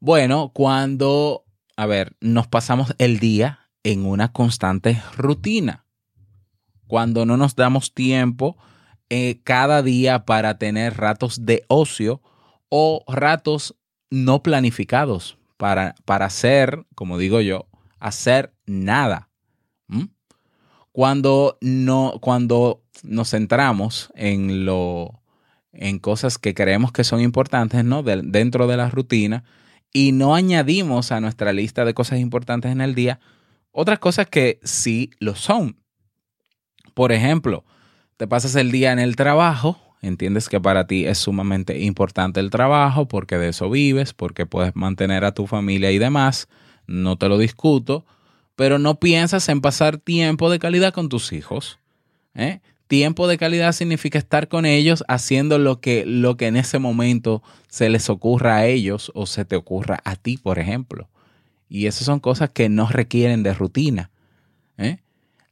Bueno, 0.00 0.52
cuando, 0.54 1.44
a 1.76 1.84
ver, 1.84 2.16
nos 2.20 2.46
pasamos 2.46 2.94
el 2.96 3.18
día 3.18 3.68
en 3.82 4.06
una 4.06 4.32
constante 4.32 5.02
rutina. 5.18 5.84
Cuando 6.86 7.26
no 7.26 7.36
nos 7.36 7.56
damos 7.56 7.92
tiempo 7.92 8.56
eh, 9.10 9.42
cada 9.44 9.82
día 9.82 10.24
para 10.24 10.56
tener 10.56 10.96
ratos 10.96 11.44
de 11.44 11.66
ocio 11.68 12.22
o 12.70 13.04
ratos 13.06 13.76
no 14.08 14.42
planificados 14.42 15.36
para, 15.56 15.94
para 16.04 16.26
hacer, 16.26 16.86
como 16.94 17.18
digo 17.18 17.40
yo, 17.40 17.66
hacer 17.98 18.54
nada. 18.66 19.30
Cuando, 20.92 21.58
no, 21.60 22.18
cuando 22.22 22.82
nos 23.02 23.30
centramos 23.30 24.10
en, 24.14 24.64
lo, 24.64 25.20
en 25.72 25.98
cosas 25.98 26.38
que 26.38 26.54
creemos 26.54 26.90
que 26.90 27.04
son 27.04 27.20
importantes 27.20 27.84
¿no? 27.84 28.02
dentro 28.02 28.66
de 28.66 28.76
la 28.78 28.88
rutina, 28.88 29.44
y 29.92 30.12
no 30.12 30.34
añadimos 30.34 31.12
a 31.12 31.20
nuestra 31.20 31.52
lista 31.52 31.84
de 31.84 31.94
cosas 31.94 32.18
importantes 32.18 32.72
en 32.72 32.80
el 32.80 32.94
día 32.94 33.20
otras 33.78 33.98
cosas 33.98 34.26
que 34.26 34.58
sí 34.64 35.10
lo 35.18 35.34
son. 35.34 35.76
Por 36.94 37.12
ejemplo, 37.12 37.66
te 38.16 38.26
pasas 38.26 38.54
el 38.56 38.72
día 38.72 38.90
en 38.90 38.98
el 38.98 39.16
trabajo, 39.16 39.78
entiendes 40.02 40.48
que 40.48 40.60
para 40.60 40.86
ti 40.86 41.06
es 41.06 41.18
sumamente 41.18 41.80
importante 41.80 42.40
el 42.40 42.50
trabajo 42.50 43.08
porque 43.08 43.38
de 43.38 43.48
eso 43.48 43.70
vives, 43.70 44.12
porque 44.12 44.46
puedes 44.46 44.74
mantener 44.76 45.24
a 45.24 45.32
tu 45.32 45.46
familia 45.46 45.90
y 45.90 45.98
demás, 45.98 46.48
no 46.86 47.16
te 47.16 47.28
lo 47.28 47.38
discuto, 47.38 48.04
pero 48.54 48.78
no 48.78 48.98
piensas 48.98 49.48
en 49.48 49.60
pasar 49.60 49.98
tiempo 49.98 50.50
de 50.50 50.58
calidad 50.58 50.92
con 50.92 51.08
tus 51.08 51.32
hijos. 51.32 51.78
¿eh? 52.34 52.60
Tiempo 52.86 53.26
de 53.26 53.38
calidad 53.38 53.72
significa 53.72 54.18
estar 54.18 54.48
con 54.48 54.64
ellos 54.64 55.04
haciendo 55.08 55.58
lo 55.58 55.80
que, 55.80 56.04
lo 56.06 56.36
que 56.36 56.46
en 56.46 56.56
ese 56.56 56.78
momento 56.78 57.42
se 57.68 57.88
les 57.90 58.08
ocurra 58.08 58.56
a 58.56 58.66
ellos 58.66 59.10
o 59.14 59.26
se 59.26 59.44
te 59.44 59.56
ocurra 59.56 60.00
a 60.04 60.16
ti, 60.16 60.36
por 60.36 60.58
ejemplo. 60.58 61.08
Y 61.68 61.86
esas 61.86 62.04
son 62.04 62.20
cosas 62.20 62.50
que 62.50 62.68
no 62.68 62.88
requieren 62.88 63.42
de 63.42 63.52
rutina. 63.52 64.10
¿eh? 64.78 64.98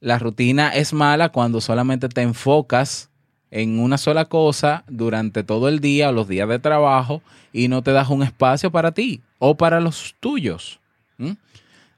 La 0.01 0.19
rutina 0.19 0.69
es 0.69 0.93
mala 0.93 1.31
cuando 1.31 1.61
solamente 1.61 2.09
te 2.09 2.23
enfocas 2.23 3.11
en 3.55 3.79
una 3.79 3.99
sola 3.99 4.25
cosa 4.25 4.83
durante 4.89 5.45
todo 5.45 5.69
el 5.69 5.79
día 5.79 6.11
los 6.11 6.27
días 6.27 6.49
de 6.49 6.59
trabajo 6.59 7.23
y 7.53 7.69
no 7.69 7.83
te 7.83 7.93
das 7.93 8.11
un 8.11 8.25
espacio 8.25 8.73
para 8.73 8.91
ti 8.91 9.23
o 9.39 9.57
para 9.57 9.81
los 9.81 10.17
tuyos. 10.19 10.81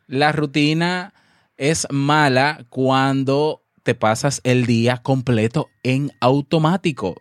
La 0.06 0.32
rutina 0.32 1.14
es 1.56 1.86
mala 1.90 2.66
cuando 2.68 3.62
te 3.82 3.94
pasas 3.94 4.42
el 4.44 4.66
día 4.66 4.98
completo 4.98 5.70
en 5.82 6.12
automático 6.20 7.16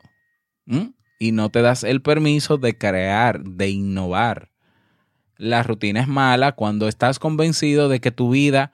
y 1.17 1.31
no 1.31 1.49
te 1.49 1.61
das 1.61 1.85
el 1.85 2.01
permiso 2.01 2.57
de 2.57 2.77
crear, 2.77 3.41
de 3.41 3.69
innovar. 3.69 4.49
La 5.37 5.63
rutina 5.63 6.01
es 6.01 6.09
mala 6.09 6.51
cuando 6.51 6.89
estás 6.89 7.19
convencido 7.19 7.87
de 7.87 8.01
que 8.01 8.11
tu 8.11 8.31
vida 8.31 8.73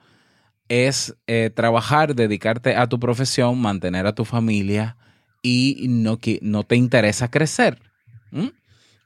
es 0.66 1.14
eh, 1.28 1.50
trabajar, 1.54 2.16
dedicarte 2.16 2.74
a 2.74 2.88
tu 2.88 2.98
profesión, 2.98 3.60
mantener 3.60 4.08
a 4.08 4.14
tu 4.16 4.24
familia 4.24 4.96
y 5.42 5.86
no, 5.88 6.18
no 6.40 6.62
te 6.64 6.76
interesa 6.76 7.30
crecer. 7.30 7.80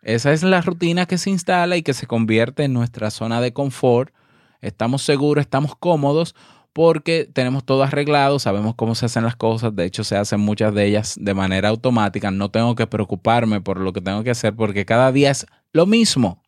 Esa 0.02 0.32
es 0.32 0.42
la 0.42 0.60
rutina 0.60 1.06
que 1.06 1.18
se 1.18 1.30
instala 1.30 1.76
y 1.76 1.82
que 1.82 1.94
se 1.94 2.06
convierte 2.06 2.64
en 2.64 2.72
nuestra 2.72 3.10
zona 3.10 3.40
de 3.40 3.52
confort. 3.52 4.14
Estamos 4.60 5.02
seguros, 5.02 5.42
estamos 5.42 5.74
cómodos 5.74 6.34
porque 6.72 7.28
tenemos 7.32 7.64
todo 7.64 7.82
arreglado, 7.82 8.38
sabemos 8.38 8.74
cómo 8.74 8.94
se 8.94 9.06
hacen 9.06 9.24
las 9.24 9.34
cosas, 9.34 9.74
de 9.74 9.86
hecho 9.86 10.04
se 10.04 10.14
hacen 10.16 10.40
muchas 10.40 10.74
de 10.74 10.84
ellas 10.84 11.16
de 11.18 11.32
manera 11.32 11.70
automática, 11.70 12.30
no 12.30 12.50
tengo 12.50 12.74
que 12.74 12.86
preocuparme 12.86 13.62
por 13.62 13.80
lo 13.80 13.94
que 13.94 14.02
tengo 14.02 14.22
que 14.22 14.30
hacer 14.30 14.54
porque 14.54 14.84
cada 14.84 15.10
día 15.10 15.30
es 15.30 15.46
lo 15.72 15.86
mismo. 15.86 16.42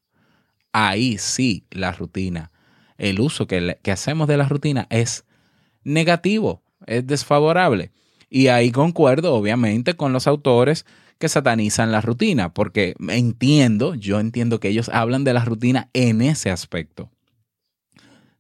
Ahí 0.71 1.17
sí, 1.17 1.67
la 1.71 1.93
rutina, 1.93 2.53
el 2.99 3.21
uso 3.21 3.47
que, 3.47 3.79
que 3.83 3.91
hacemos 3.91 4.29
de 4.29 4.37
la 4.37 4.47
rutina 4.47 4.87
es 4.91 5.25
negativo, 5.83 6.63
es 6.87 7.07
desfavorable. 7.07 7.91
Y 8.31 8.49
ahí 8.49 8.71
concuerdo, 8.71 9.35
obviamente, 9.35 9.95
con 9.95 10.13
los 10.13 10.27
autores 10.27 10.85
que 11.19 11.29
satanizan 11.29 11.91
la 11.91 12.01
rutina, 12.01 12.55
porque 12.55 12.95
entiendo, 13.09 13.95
yo 13.95 14.21
entiendo 14.21 14.61
que 14.61 14.69
ellos 14.69 14.89
hablan 14.89 15.25
de 15.25 15.35
la 15.35 15.45
rutina 15.45 15.89
en 15.93 16.23
ese 16.23 16.51
aspecto. 16.51 17.11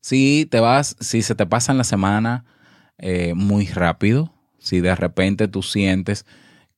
Si 0.01 0.47
te 0.51 0.61
vas, 0.61 0.97
si 1.01 1.23
se 1.23 1.35
te 1.35 1.45
pasa 1.47 1.73
en 1.73 1.79
la 1.79 1.85
semana 1.85 2.45
eh, 2.99 3.35
muy 3.35 3.67
rápido, 3.67 4.33
si 4.59 4.81
de 4.81 4.95
repente 4.95 5.49
tú 5.49 5.63
sientes 5.63 6.25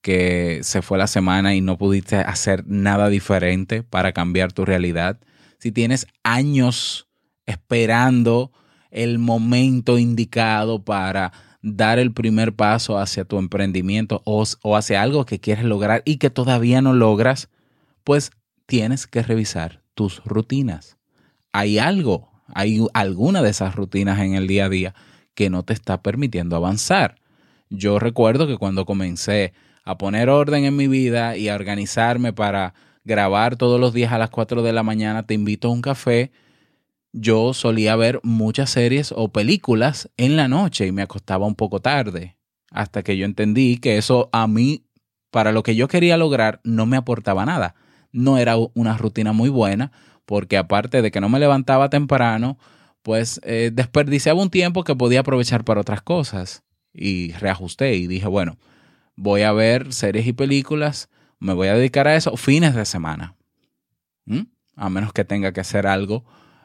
que 0.01 0.61
se 0.63 0.81
fue 0.81 0.97
la 0.97 1.07
semana 1.07 1.55
y 1.55 1.61
no 1.61 1.77
pudiste 1.77 2.17
hacer 2.17 2.65
nada 2.67 3.11
diferente 3.11 3.83
para 3.83 4.13
cambiar 4.13 4.53
tu 4.53 4.65
realidad, 4.65 5.21
si 5.59 5.73
tienes 5.73 6.07
años 6.23 7.09
esperando 7.45 8.53
el 8.91 9.19
momento 9.19 9.99
indicado 9.99 10.83
para 10.83 11.33
dar 11.63 11.99
el 11.99 12.13
primer 12.13 12.55
paso 12.55 12.99
hacia 12.99 13.25
tu 13.25 13.39
emprendimiento 13.39 14.23
o, 14.25 14.45
hacia 14.77 15.03
algo 15.03 15.27
que 15.27 15.41
quieres 15.41 15.65
lograr 15.65 16.03
y 16.05 16.17
que 16.17 16.31
todavía 16.31 16.81
no 16.81 16.93
logras, 16.93 17.51
pues 18.05 18.31
tienes 18.67 19.07
que 19.07 19.23
revisar 19.23 19.83
tus 19.95 20.25
rutinas. 20.25 20.97
Hay 21.53 21.79
algo, 21.79 22.31
hay 22.55 22.81
alguna 22.95 23.43
de 23.43 23.51
esas 23.51 23.75
rutinas 23.75 24.21
en 24.21 24.35
el 24.35 24.47
día 24.47 24.67
a 24.67 24.69
día 24.69 24.95
que 25.35 25.51
no 25.51 25.63
te 25.63 25.73
está 25.73 26.03
permitiendo 26.03 26.57
avanzar. 26.57 27.17
Yo 27.69 27.99
recuerdo 27.99 28.47
que 28.47 28.57
cuando 28.57 28.85
comencé 28.85 29.53
a 29.85 29.99
poner 29.99 30.29
orden 30.29 30.65
en 30.65 30.77
mi 30.77 30.89
vida 30.89 31.37
y 31.37 31.49
a 31.49 31.55
organizarme 31.55 32.33
para 32.33 32.75
grabar 33.05 33.57
todos 33.57 33.81
los 33.81 33.93
días 33.93 34.13
a 34.13 34.19
las 34.19 34.31
4 34.31 34.63
de 34.63 34.73
la 34.73 34.83
mañana, 34.83 35.27
te 35.27 35.35
invito 35.35 35.69
a 35.69 35.73
un 35.73 35.83
café, 35.83 36.33
yo 37.13 37.55
solía 37.55 37.97
ver 37.97 38.21
muchas 38.23 38.71
series 38.71 39.13
o 39.17 39.29
películas 39.29 40.11
en 40.17 40.37
la 40.37 40.49
noche 40.49 40.87
y 40.87 40.93
me 40.93 41.03
acostaba 41.03 41.47
un 41.47 41.55
poco 41.55 41.81
tarde, 41.81 42.37
hasta 42.71 43.03
que 43.03 43.17
yo 43.17 43.25
entendí 43.25 43.79
que 43.79 43.99
eso 43.99 44.29
a 44.33 44.47
mí, 44.47 44.87
para 45.31 45.53
lo 45.53 45.63
que 45.63 45.75
yo 45.75 45.89
quería 45.89 46.17
lograr, 46.17 46.61
no 46.65 46.87
me 46.87 46.97
aportaba 46.97 47.45
nada. 47.45 47.75
No 48.13 48.39
era 48.39 48.57
una 48.75 48.97
rutina 48.97 49.33
muy 49.33 49.49
buena, 49.49 49.93
porque 50.25 50.57
aparte 50.57 51.03
de 51.03 51.11
que 51.11 51.21
no 51.21 51.29
me 51.29 51.41
levantaba 51.41 51.91
temprano, 51.91 52.59
pues 53.03 53.41
eh, 53.45 53.71
desperdiciaba 53.73 54.43
un 54.43 54.51
tiempo 54.51 54.85
que 54.85 54.97
podía 54.97 55.21
aprovechar 55.21 55.65
para 55.65 55.81
otras 55.81 56.03
cosas. 56.03 56.63
Y 56.93 57.33
reajusté 57.33 57.95
y 57.95 58.07
dije, 58.09 58.27
bueno, 58.27 58.59
voy 59.17 59.43
a 59.43 59.53
ver 59.53 59.93
series 59.93 60.27
y 60.27 60.33
películas, 60.33 61.09
me 61.39 61.55
voy 61.55 61.69
a 61.69 61.75
dedicar 61.75 62.09
a 62.09 62.17
eso 62.17 62.37
fines 62.37 62.75
de 62.75 62.85
semana. 62.85 63.37
A 64.77 64.89
menos 64.89 65.13
que 65.13 65.25
tenga 65.25 65.53
que 65.53 65.61
hacer 65.61 65.87
algo 65.87 66.25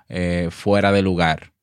eh, 0.10 0.50
fuera 0.52 0.92
de 0.92 1.02
lugar. 1.02 1.54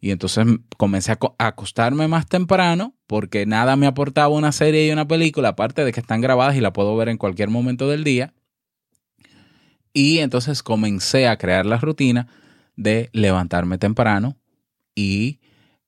Y 0.00 0.10
entonces 0.10 0.46
comencé 0.76 1.12
a, 1.12 1.18
acostarme 1.38 2.08
más 2.08 2.26
temprano 2.26 2.94
porque 3.06 3.44
nada 3.44 3.76
me 3.76 3.86
aportaba 3.86 4.34
una 4.34 4.52
serie 4.52 4.86
y 4.86 4.90
una 4.90 5.06
película, 5.06 5.50
aparte 5.50 5.84
de 5.84 5.92
que 5.92 6.00
están 6.00 6.20
grabadas 6.20 6.56
y 6.56 6.60
la 6.60 6.72
puedo 6.72 6.96
ver 6.96 7.08
en 7.08 7.18
cualquier 7.18 7.50
momento 7.50 7.88
del 7.88 8.04
día. 8.04 8.32
Y 9.92 10.18
entonces 10.18 10.62
comencé 10.62 11.28
a 11.28 11.36
crear 11.36 11.66
la 11.66 11.76
rutina 11.76 12.28
de 12.76 13.10
levantarme 13.12 13.76
temprano 13.76 14.38
y 14.94 15.40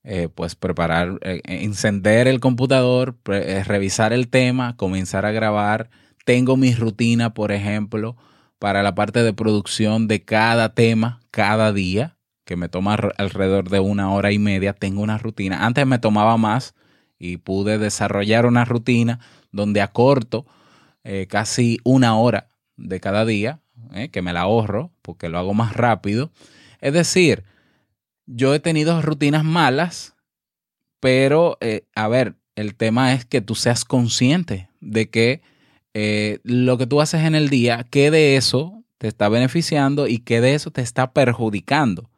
eh, 0.05 0.29
pues 0.35 0.57
preparar, 0.57 1.19
eh, 1.23 1.41
encender 1.45 2.27
el 2.27 2.41
computador, 2.41 3.17
revisar 3.25 4.13
el 4.13 4.29
tema, 4.29 4.77
comenzar 4.77 5.25
a 5.25 5.31
grabar. 5.31 5.89
Tengo 6.25 6.57
mi 6.57 6.75
rutina, 6.75 7.33
por 7.33 7.53
ejemplo, 7.53 8.17
para 8.63 8.85
la 8.85 8.95
parte 8.95 9.25
de 9.25 9.33
producción 9.33 10.07
de 10.07 10.25
cada 10.25 10.73
tema 10.73 11.21
cada 11.33 11.73
día, 11.73 12.17
que 12.45 12.55
me 12.55 12.69
toma 12.69 12.97
alrededor 13.19 13.69
de 13.69 13.81
una 13.81 14.13
hora 14.13 14.31
y 14.31 14.39
media. 14.39 14.73
Tengo 14.73 15.03
una 15.03 15.19
rutina. 15.19 15.67
Antes 15.67 15.85
me 15.85 15.99
tomaba 15.99 16.37
más 16.37 16.77
y 17.19 17.39
pude 17.39 17.79
desarrollar 17.79 18.47
una 18.47 18.65
rutina 18.65 19.19
donde 19.51 19.81
acorto 19.81 20.47
eh, 21.03 21.27
casi 21.29 21.81
una 21.83 22.17
hora 22.17 22.51
de 22.77 23.01
cada 23.01 23.25
día, 23.25 23.59
eh, 23.95 24.11
que 24.11 24.23
me 24.23 24.33
la 24.33 24.43
ahorro 24.43 24.93
porque 25.03 25.29
lo 25.29 25.39
hago 25.39 25.55
más 25.55 25.75
rápido. 25.75 26.31
Es 26.81 26.93
decir, 26.93 27.43
yo 28.27 28.55
he 28.55 28.61
tenido 28.61 29.03
rutinas 29.03 29.43
malas, 29.43 30.15
pero 31.01 31.59
eh, 31.61 31.89
a 31.97 32.07
ver, 32.07 32.37
el 32.55 32.77
tema 32.77 33.13
es 33.13 33.25
que 33.25 33.41
tú 33.41 33.57
seas 33.57 33.85
consciente 33.85 34.69
de 34.81 35.11
que 35.11 35.43
eh, 35.95 36.39
lo 36.45 36.79
que 36.79 36.87
tú 36.87 37.01
haces 37.01 37.23
en 37.23 37.35
el 37.35 37.49
día, 37.49 37.87
qué 37.91 38.11
de 38.11 38.37
eso 38.37 38.83
te 38.99 39.09
está 39.09 39.29
beneficiando 39.29 40.07
y 40.07 40.19
qué 40.19 40.41
de 40.41 40.55
eso 40.55 40.71
te 40.71 40.81
está 40.81 41.13
perjudicando. 41.13 42.11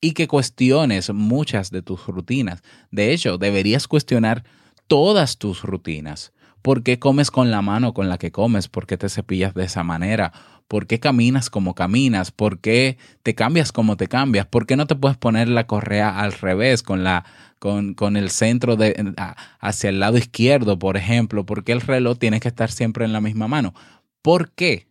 Y 0.00 0.12
que 0.12 0.26
cuestiones 0.26 1.12
muchas 1.12 1.70
de 1.70 1.82
tus 1.82 2.06
rutinas. 2.06 2.62
De 2.90 3.12
hecho, 3.12 3.38
deberías 3.38 3.86
cuestionar 3.86 4.42
todas 4.88 5.38
tus 5.38 5.62
rutinas. 5.62 6.32
¿Por 6.60 6.82
qué 6.82 6.98
comes 6.98 7.30
con 7.30 7.50
la 7.50 7.62
mano 7.62 7.94
con 7.94 8.08
la 8.08 8.18
que 8.18 8.32
comes? 8.32 8.68
¿Por 8.68 8.86
qué 8.86 8.96
te 8.96 9.08
cepillas 9.08 9.54
de 9.54 9.64
esa 9.64 9.84
manera? 9.84 10.32
¿Por 10.72 10.86
qué 10.86 11.00
caminas 11.00 11.50
como 11.50 11.74
caminas? 11.74 12.30
¿Por 12.30 12.58
qué 12.58 12.96
te 13.22 13.34
cambias 13.34 13.72
como 13.72 13.98
te 13.98 14.08
cambias? 14.08 14.46
¿Por 14.46 14.64
qué 14.64 14.74
no 14.74 14.86
te 14.86 14.94
puedes 14.94 15.18
poner 15.18 15.46
la 15.46 15.66
correa 15.66 16.18
al 16.18 16.32
revés 16.32 16.82
con 16.82 17.04
la 17.04 17.26
con, 17.58 18.16
el 18.16 18.30
centro 18.30 18.76
de, 18.76 19.12
hacia 19.60 19.90
el 19.90 20.00
lado 20.00 20.16
izquierdo, 20.16 20.78
por 20.78 20.96
ejemplo, 20.96 21.44
porque 21.44 21.72
el 21.72 21.82
reloj 21.82 22.16
tiene 22.16 22.40
que 22.40 22.48
estar 22.48 22.70
siempre 22.70 23.04
en 23.04 23.12
la 23.12 23.20
misma 23.20 23.48
mano. 23.48 23.74
¿Por 24.22 24.52
qué? 24.52 24.86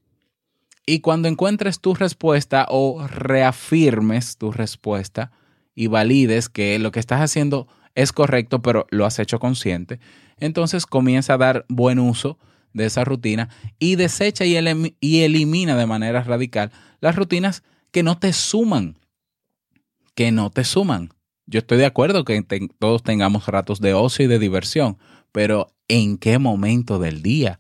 Y 0.86 1.00
cuando 1.00 1.28
encuentres 1.28 1.80
tu 1.80 1.96
respuesta 1.96 2.68
o 2.70 3.08
reafirmes 3.08 4.38
tu 4.38 4.52
respuesta 4.52 5.32
y 5.74 5.88
valides 5.88 6.48
que 6.48 6.78
lo 6.78 6.92
que 6.92 7.00
estás 7.00 7.22
haciendo 7.22 7.68
es 7.96 8.12
correcto, 8.12 8.62
pero 8.62 8.86
lo 8.92 9.08
has 9.08 9.18
hecho 9.18 9.40
consciente, 9.40 10.00
entonces 10.38 10.86
comienza 10.86 11.34
a 11.34 11.38
dar 11.40 11.66
buen 11.70 11.98
uso 11.98 12.38
de 12.74 12.86
esa 12.86 13.04
rutina 13.04 13.50
y 13.80 13.96
desecha 13.96 14.46
y, 14.46 14.56
elimina 14.56 15.76
de 15.76 15.86
manera 15.86 16.24
radical 16.24 16.72
las 17.00 17.16
rutinas 17.16 17.64
que 17.92 18.04
no 18.04 18.18
te 18.18 18.34
suman, 18.34 18.98
que 20.16 20.32
no 20.32 20.50
te 20.50 20.64
suman. 20.64 21.10
Yo 21.46 21.60
estoy 21.60 21.78
de 21.78 21.86
acuerdo 21.86 22.24
que 22.24 22.42
todos 22.80 23.04
tengamos 23.04 23.48
ratos 23.48 23.82
de 23.82 23.94
ocio 23.94 24.26
y 24.26 24.28
de 24.28 24.40
diversión, 24.40 24.98
pero 25.32 25.68
¿en 25.88 26.18
qué 26.18 26.40
momento 26.40 27.00
del 27.00 27.22
día? 27.22 27.60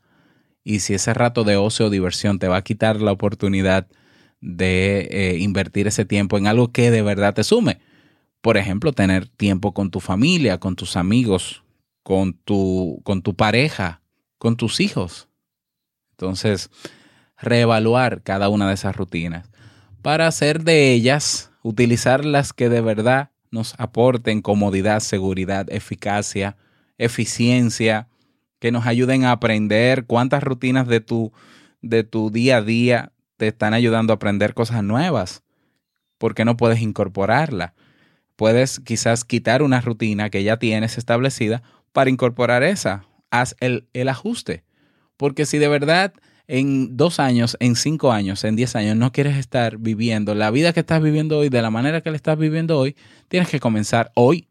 Y 0.63 0.79
si 0.79 0.93
ese 0.93 1.13
rato 1.13 1.43
de 1.43 1.57
ocio 1.57 1.87
o 1.87 1.89
diversión 1.89 2.39
te 2.39 2.47
va 2.47 2.57
a 2.57 2.63
quitar 2.63 3.01
la 3.01 3.11
oportunidad 3.11 3.87
de 4.41 5.07
eh, 5.11 5.37
invertir 5.39 5.87
ese 5.87 6.03
tiempo 6.03 6.37
en 6.37 6.47
algo 6.47 6.71
que 6.71 6.91
de 6.91 7.01
verdad 7.01 7.33
te 7.33 7.43
sume. 7.43 7.79
Por 8.41 8.57
ejemplo, 8.57 8.91
tener 8.91 9.27
tiempo 9.27 9.73
con 9.73 9.91
tu 9.91 9.99
familia, 9.99 10.59
con 10.59 10.75
tus 10.75 10.97
amigos, 10.97 11.63
con 12.03 12.33
tu, 12.33 13.01
con 13.03 13.21
tu 13.21 13.35
pareja, 13.35 14.00
con 14.41 14.57
tus 14.57 14.79
hijos. 14.79 15.27
Entonces, 16.13 16.71
reevaluar 17.37 18.23
cada 18.23 18.49
una 18.49 18.67
de 18.67 18.73
esas 18.73 18.95
rutinas 18.95 19.51
para 20.01 20.25
hacer 20.25 20.63
de 20.63 20.93
ellas, 20.93 21.51
utilizar 21.61 22.25
las 22.25 22.51
que 22.51 22.67
de 22.67 22.81
verdad 22.81 23.29
nos 23.51 23.75
aporten 23.77 24.41
comodidad, 24.41 25.01
seguridad, 25.01 25.67
eficacia, 25.71 26.57
eficiencia, 26.97 28.07
que 28.57 28.71
nos 28.71 28.87
ayuden 28.87 29.25
a 29.25 29.31
aprender 29.31 30.07
cuántas 30.07 30.41
rutinas 30.41 30.87
de 30.87 31.01
tu, 31.01 31.31
de 31.83 32.03
tu 32.03 32.31
día 32.31 32.57
a 32.57 32.61
día 32.63 33.11
te 33.37 33.49
están 33.49 33.75
ayudando 33.75 34.11
a 34.11 34.15
aprender 34.15 34.55
cosas 34.55 34.83
nuevas. 34.83 35.43
¿Por 36.17 36.33
qué 36.33 36.45
no 36.45 36.57
puedes 36.57 36.81
incorporarla? 36.81 37.75
Puedes 38.35 38.79
quizás 38.79 39.23
quitar 39.23 39.61
una 39.61 39.81
rutina 39.81 40.31
que 40.31 40.41
ya 40.43 40.57
tienes 40.57 40.97
establecida 40.97 41.61
para 41.91 42.09
incorporar 42.09 42.63
esa. 42.63 43.05
Haz 43.31 43.55
el, 43.59 43.87
el 43.93 44.09
ajuste. 44.09 44.63
Porque 45.17 45.45
si 45.45 45.57
de 45.57 45.67
verdad 45.67 46.13
en 46.47 46.97
dos 46.97 47.19
años, 47.19 47.55
en 47.59 47.75
cinco 47.75 48.11
años, 48.11 48.43
en 48.43 48.55
diez 48.55 48.75
años, 48.75 48.97
no 48.97 49.11
quieres 49.11 49.37
estar 49.37 49.77
viviendo 49.77 50.35
la 50.35 50.51
vida 50.51 50.73
que 50.73 50.81
estás 50.81 51.01
viviendo 51.01 51.37
hoy 51.39 51.49
de 51.49 51.61
la 51.61 51.69
manera 51.69 52.01
que 52.01 52.09
la 52.09 52.17
estás 52.17 52.37
viviendo 52.37 52.77
hoy, 52.77 52.95
tienes 53.29 53.47
que 53.47 53.61
comenzar 53.61 54.11
hoy 54.15 54.49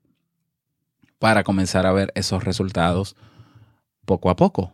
para 1.18 1.44
comenzar 1.44 1.84
a 1.86 1.92
ver 1.92 2.10
esos 2.14 2.42
resultados 2.42 3.16
poco 4.06 4.30
a 4.30 4.36
poco. 4.36 4.72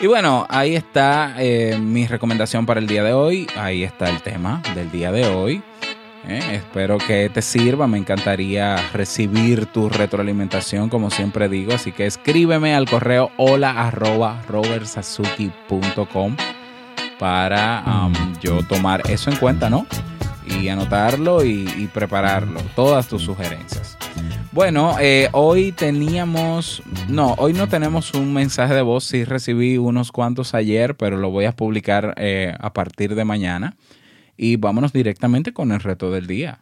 Y 0.00 0.06
bueno, 0.06 0.46
ahí 0.48 0.74
está 0.74 1.34
eh, 1.38 1.78
mi 1.78 2.06
recomendación 2.06 2.64
para 2.64 2.80
el 2.80 2.86
día 2.86 3.04
de 3.04 3.12
hoy. 3.12 3.46
Ahí 3.54 3.84
está 3.84 4.08
el 4.08 4.22
tema 4.22 4.62
del 4.74 4.90
día 4.90 5.12
de 5.12 5.26
hoy. 5.26 5.62
¿Eh? 6.28 6.40
espero 6.52 6.98
que 6.98 7.28
te 7.28 7.42
sirva. 7.42 7.86
Me 7.86 7.98
encantaría 7.98 8.76
recibir 8.92 9.66
tu 9.66 9.88
retroalimentación, 9.88 10.88
como 10.88 11.10
siempre 11.10 11.48
digo. 11.48 11.72
Así 11.72 11.92
que 11.92 12.06
escríbeme 12.06 12.74
al 12.74 12.88
correo 12.88 13.30
hola 13.36 13.90
para 17.18 17.84
yo 18.40 18.62
tomar 18.66 19.02
eso 19.08 19.30
en 19.30 19.36
cuenta, 19.36 19.70
¿no? 19.70 19.86
Y 20.46 20.68
anotarlo 20.68 21.44
y, 21.44 21.88
prepararlo. 21.92 22.60
Todas 22.74 23.08
tus 23.08 23.22
sugerencias. 23.22 23.96
Bueno, 24.50 24.96
eh, 25.00 25.28
hoy 25.32 25.72
teníamos, 25.72 26.82
no, 27.08 27.34
hoy 27.38 27.54
no 27.54 27.68
tenemos 27.68 28.12
un 28.12 28.34
mensaje 28.34 28.74
de 28.74 28.82
voz, 28.82 29.04
sí 29.04 29.24
recibí 29.24 29.78
unos 29.78 30.12
cuantos 30.12 30.52
ayer, 30.52 30.94
pero 30.96 31.16
lo 31.16 31.30
voy 31.30 31.46
a 31.46 31.52
publicar 31.52 32.14
eh, 32.18 32.54
a 32.58 32.72
partir 32.72 33.14
de 33.14 33.24
mañana 33.24 33.76
y 34.36 34.56
vámonos 34.56 34.92
directamente 34.92 35.52
con 35.52 35.72
el 35.72 35.80
reto 35.80 36.10
del 36.10 36.26
día. 36.26 36.60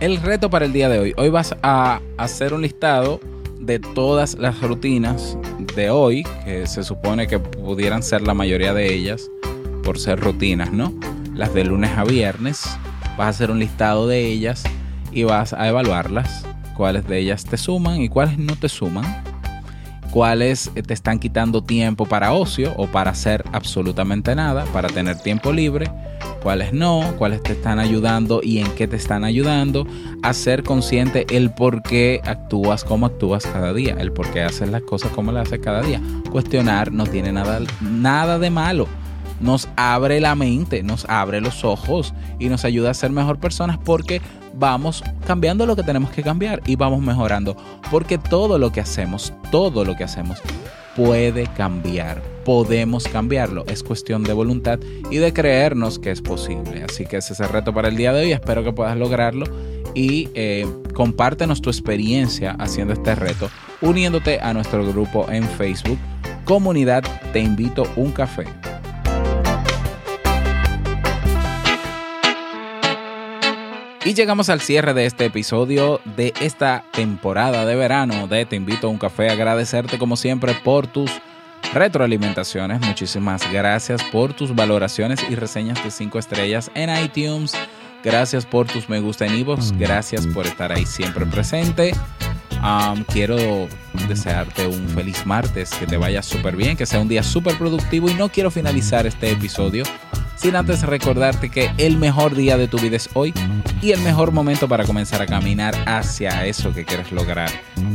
El 0.00 0.16
reto 0.16 0.48
para 0.48 0.64
el 0.64 0.72
día 0.72 0.88
de 0.88 0.98
hoy. 0.98 1.14
Hoy 1.18 1.28
vas 1.28 1.54
a 1.62 2.00
hacer 2.16 2.54
un 2.54 2.62
listado 2.62 3.20
de 3.60 3.78
todas 3.78 4.34
las 4.34 4.62
rutinas 4.62 5.36
de 5.76 5.90
hoy, 5.90 6.24
que 6.44 6.66
se 6.66 6.82
supone 6.82 7.26
que 7.26 7.38
pudieran 7.38 8.02
ser 8.02 8.22
la 8.22 8.32
mayoría 8.32 8.72
de 8.72 8.94
ellas, 8.94 9.30
por 9.84 9.98
ser 9.98 10.18
rutinas, 10.18 10.72
¿no? 10.72 10.94
Las 11.34 11.52
de 11.52 11.64
lunes 11.64 11.90
a 11.98 12.04
viernes, 12.04 12.78
vas 13.16 13.26
a 13.26 13.28
hacer 13.28 13.50
un 13.50 13.58
listado 13.58 14.06
de 14.08 14.26
ellas 14.26 14.64
y 15.12 15.24
vas 15.24 15.52
a 15.52 15.68
evaluarlas, 15.68 16.46
cuáles 16.76 17.06
de 17.06 17.18
ellas 17.18 17.44
te 17.44 17.56
suman 17.56 18.00
y 18.00 18.08
cuáles 18.08 18.38
no 18.38 18.56
te 18.56 18.68
suman. 18.68 19.04
cuáles 20.10 20.70
te 20.74 20.94
están 20.94 21.18
quitando 21.18 21.62
tiempo 21.62 22.06
para 22.06 22.32
ocio 22.32 22.72
o 22.76 22.86
para 22.86 23.12
hacer 23.12 23.44
absolutamente 23.52 24.34
nada, 24.34 24.64
para 24.72 24.88
tener 24.88 25.16
tiempo 25.18 25.52
libre, 25.52 25.90
cuáles 26.42 26.72
no, 26.72 27.14
cuáles 27.18 27.42
te 27.42 27.52
están 27.52 27.78
ayudando 27.78 28.40
y 28.42 28.58
en 28.58 28.66
qué 28.74 28.88
te 28.88 28.96
están 28.96 29.24
ayudando, 29.24 29.86
a 30.22 30.32
ser 30.32 30.62
consciente 30.62 31.26
el 31.30 31.50
por 31.50 31.82
qué 31.82 32.20
actúas 32.24 32.84
como 32.84 33.06
actúas 33.06 33.46
cada 33.46 33.72
día, 33.72 33.96
el 33.98 34.12
por 34.12 34.30
qué 34.30 34.42
haces 34.42 34.68
las 34.68 34.82
cosas 34.82 35.12
como 35.12 35.32
las 35.32 35.48
haces 35.48 35.60
cada 35.60 35.82
día. 35.82 36.00
Cuestionar 36.30 36.92
no 36.92 37.06
tiene 37.06 37.32
nada, 37.32 37.60
nada 37.80 38.38
de 38.38 38.50
malo. 38.50 38.88
Nos 39.40 39.68
abre 39.76 40.20
la 40.20 40.34
mente, 40.34 40.82
nos 40.82 41.04
abre 41.08 41.40
los 41.40 41.64
ojos 41.64 42.14
y 42.38 42.48
nos 42.48 42.64
ayuda 42.64 42.90
a 42.90 42.94
ser 42.94 43.10
mejor 43.10 43.38
personas 43.38 43.78
porque 43.78 44.20
vamos 44.54 45.02
cambiando 45.26 45.66
lo 45.66 45.76
que 45.76 45.82
tenemos 45.82 46.10
que 46.10 46.22
cambiar 46.22 46.60
y 46.66 46.76
vamos 46.76 47.00
mejorando. 47.00 47.56
Porque 47.90 48.18
todo 48.18 48.58
lo 48.58 48.72
que 48.72 48.80
hacemos, 48.80 49.32
todo 49.50 49.84
lo 49.84 49.96
que 49.96 50.04
hacemos 50.04 50.40
puede 50.96 51.46
cambiar. 51.46 52.22
Podemos 52.44 53.08
cambiarlo. 53.08 53.64
Es 53.66 53.82
cuestión 53.82 54.22
de 54.22 54.32
voluntad 54.32 54.78
y 55.10 55.16
de 55.16 55.32
creernos 55.32 55.98
que 55.98 56.10
es 56.10 56.20
posible. 56.20 56.84
Así 56.84 57.06
que 57.06 57.18
ese 57.18 57.32
es 57.32 57.40
el 57.40 57.48
reto 57.48 57.72
para 57.72 57.88
el 57.88 57.96
día 57.96 58.12
de 58.12 58.24
hoy. 58.24 58.32
Espero 58.32 58.64
que 58.64 58.72
puedas 58.72 58.96
lograrlo 58.96 59.46
y 59.94 60.28
eh, 60.34 60.66
compártenos 60.94 61.62
tu 61.62 61.70
experiencia 61.70 62.56
haciendo 62.58 62.92
este 62.92 63.14
reto 63.14 63.50
uniéndote 63.80 64.40
a 64.40 64.52
nuestro 64.52 64.86
grupo 64.86 65.30
en 65.30 65.44
Facebook. 65.44 65.98
Comunidad, 66.44 67.04
te 67.32 67.40
invito 67.40 67.84
un 67.96 68.12
café. 68.12 68.59
Y 74.02 74.14
llegamos 74.14 74.48
al 74.48 74.62
cierre 74.62 74.94
de 74.94 75.04
este 75.04 75.26
episodio 75.26 76.00
de 76.16 76.32
esta 76.40 76.84
temporada 76.90 77.66
de 77.66 77.76
verano 77.76 78.26
de 78.28 78.46
Te 78.46 78.56
invito 78.56 78.86
a 78.86 78.90
un 78.90 78.96
café. 78.96 79.28
Agradecerte 79.28 79.98
como 79.98 80.16
siempre 80.16 80.54
por 80.54 80.86
tus 80.86 81.10
retroalimentaciones. 81.74 82.80
Muchísimas 82.80 83.52
gracias 83.52 84.02
por 84.04 84.32
tus 84.32 84.54
valoraciones 84.54 85.20
y 85.28 85.34
reseñas 85.34 85.84
de 85.84 85.90
5 85.90 86.18
estrellas 86.18 86.70
en 86.74 86.88
iTunes. 86.96 87.52
Gracias 88.02 88.46
por 88.46 88.66
tus 88.66 88.88
me 88.88 89.00
gusta 89.00 89.26
en 89.26 89.34
iVoox. 89.34 89.72
Gracias 89.72 90.26
por 90.28 90.46
estar 90.46 90.72
ahí 90.72 90.86
siempre 90.86 91.26
presente. 91.26 91.92
quiero 93.12 93.36
desearte 94.08 94.66
un 94.66 94.88
feliz 94.88 95.26
martes, 95.26 95.72
que 95.74 95.86
te 95.86 95.98
vaya 95.98 96.22
súper 96.22 96.56
bien, 96.56 96.74
que 96.74 96.86
sea 96.86 97.00
un 97.00 97.08
día 97.08 97.22
súper 97.22 97.58
productivo 97.58 98.08
y 98.08 98.14
no 98.14 98.30
quiero 98.30 98.50
finalizar 98.50 99.06
este 99.06 99.30
episodio 99.30 99.84
sin 100.40 100.56
antes 100.56 100.82
recordarte 100.82 101.50
que 101.50 101.70
el 101.76 101.98
mejor 101.98 102.34
día 102.34 102.56
de 102.56 102.66
tu 102.66 102.78
vida 102.78 102.96
es 102.96 103.10
hoy 103.12 103.34
y 103.82 103.92
el 103.92 104.00
mejor 104.00 104.32
momento 104.32 104.68
para 104.68 104.84
comenzar 104.84 105.20
a 105.20 105.26
caminar 105.26 105.74
hacia 105.86 106.46
eso 106.46 106.72
que 106.72 106.86
quieres 106.86 107.12
lograr 107.12 107.50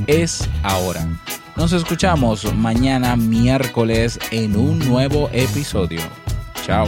es 0.06 0.48
ahora. 0.62 1.08
Nos 1.56 1.74
escuchamos 1.74 2.54
mañana 2.54 3.16
miércoles 3.16 4.20
en 4.30 4.56
un 4.58 4.78
nuevo 4.80 5.30
episodio. 5.34 6.02
Chao. 6.64 6.86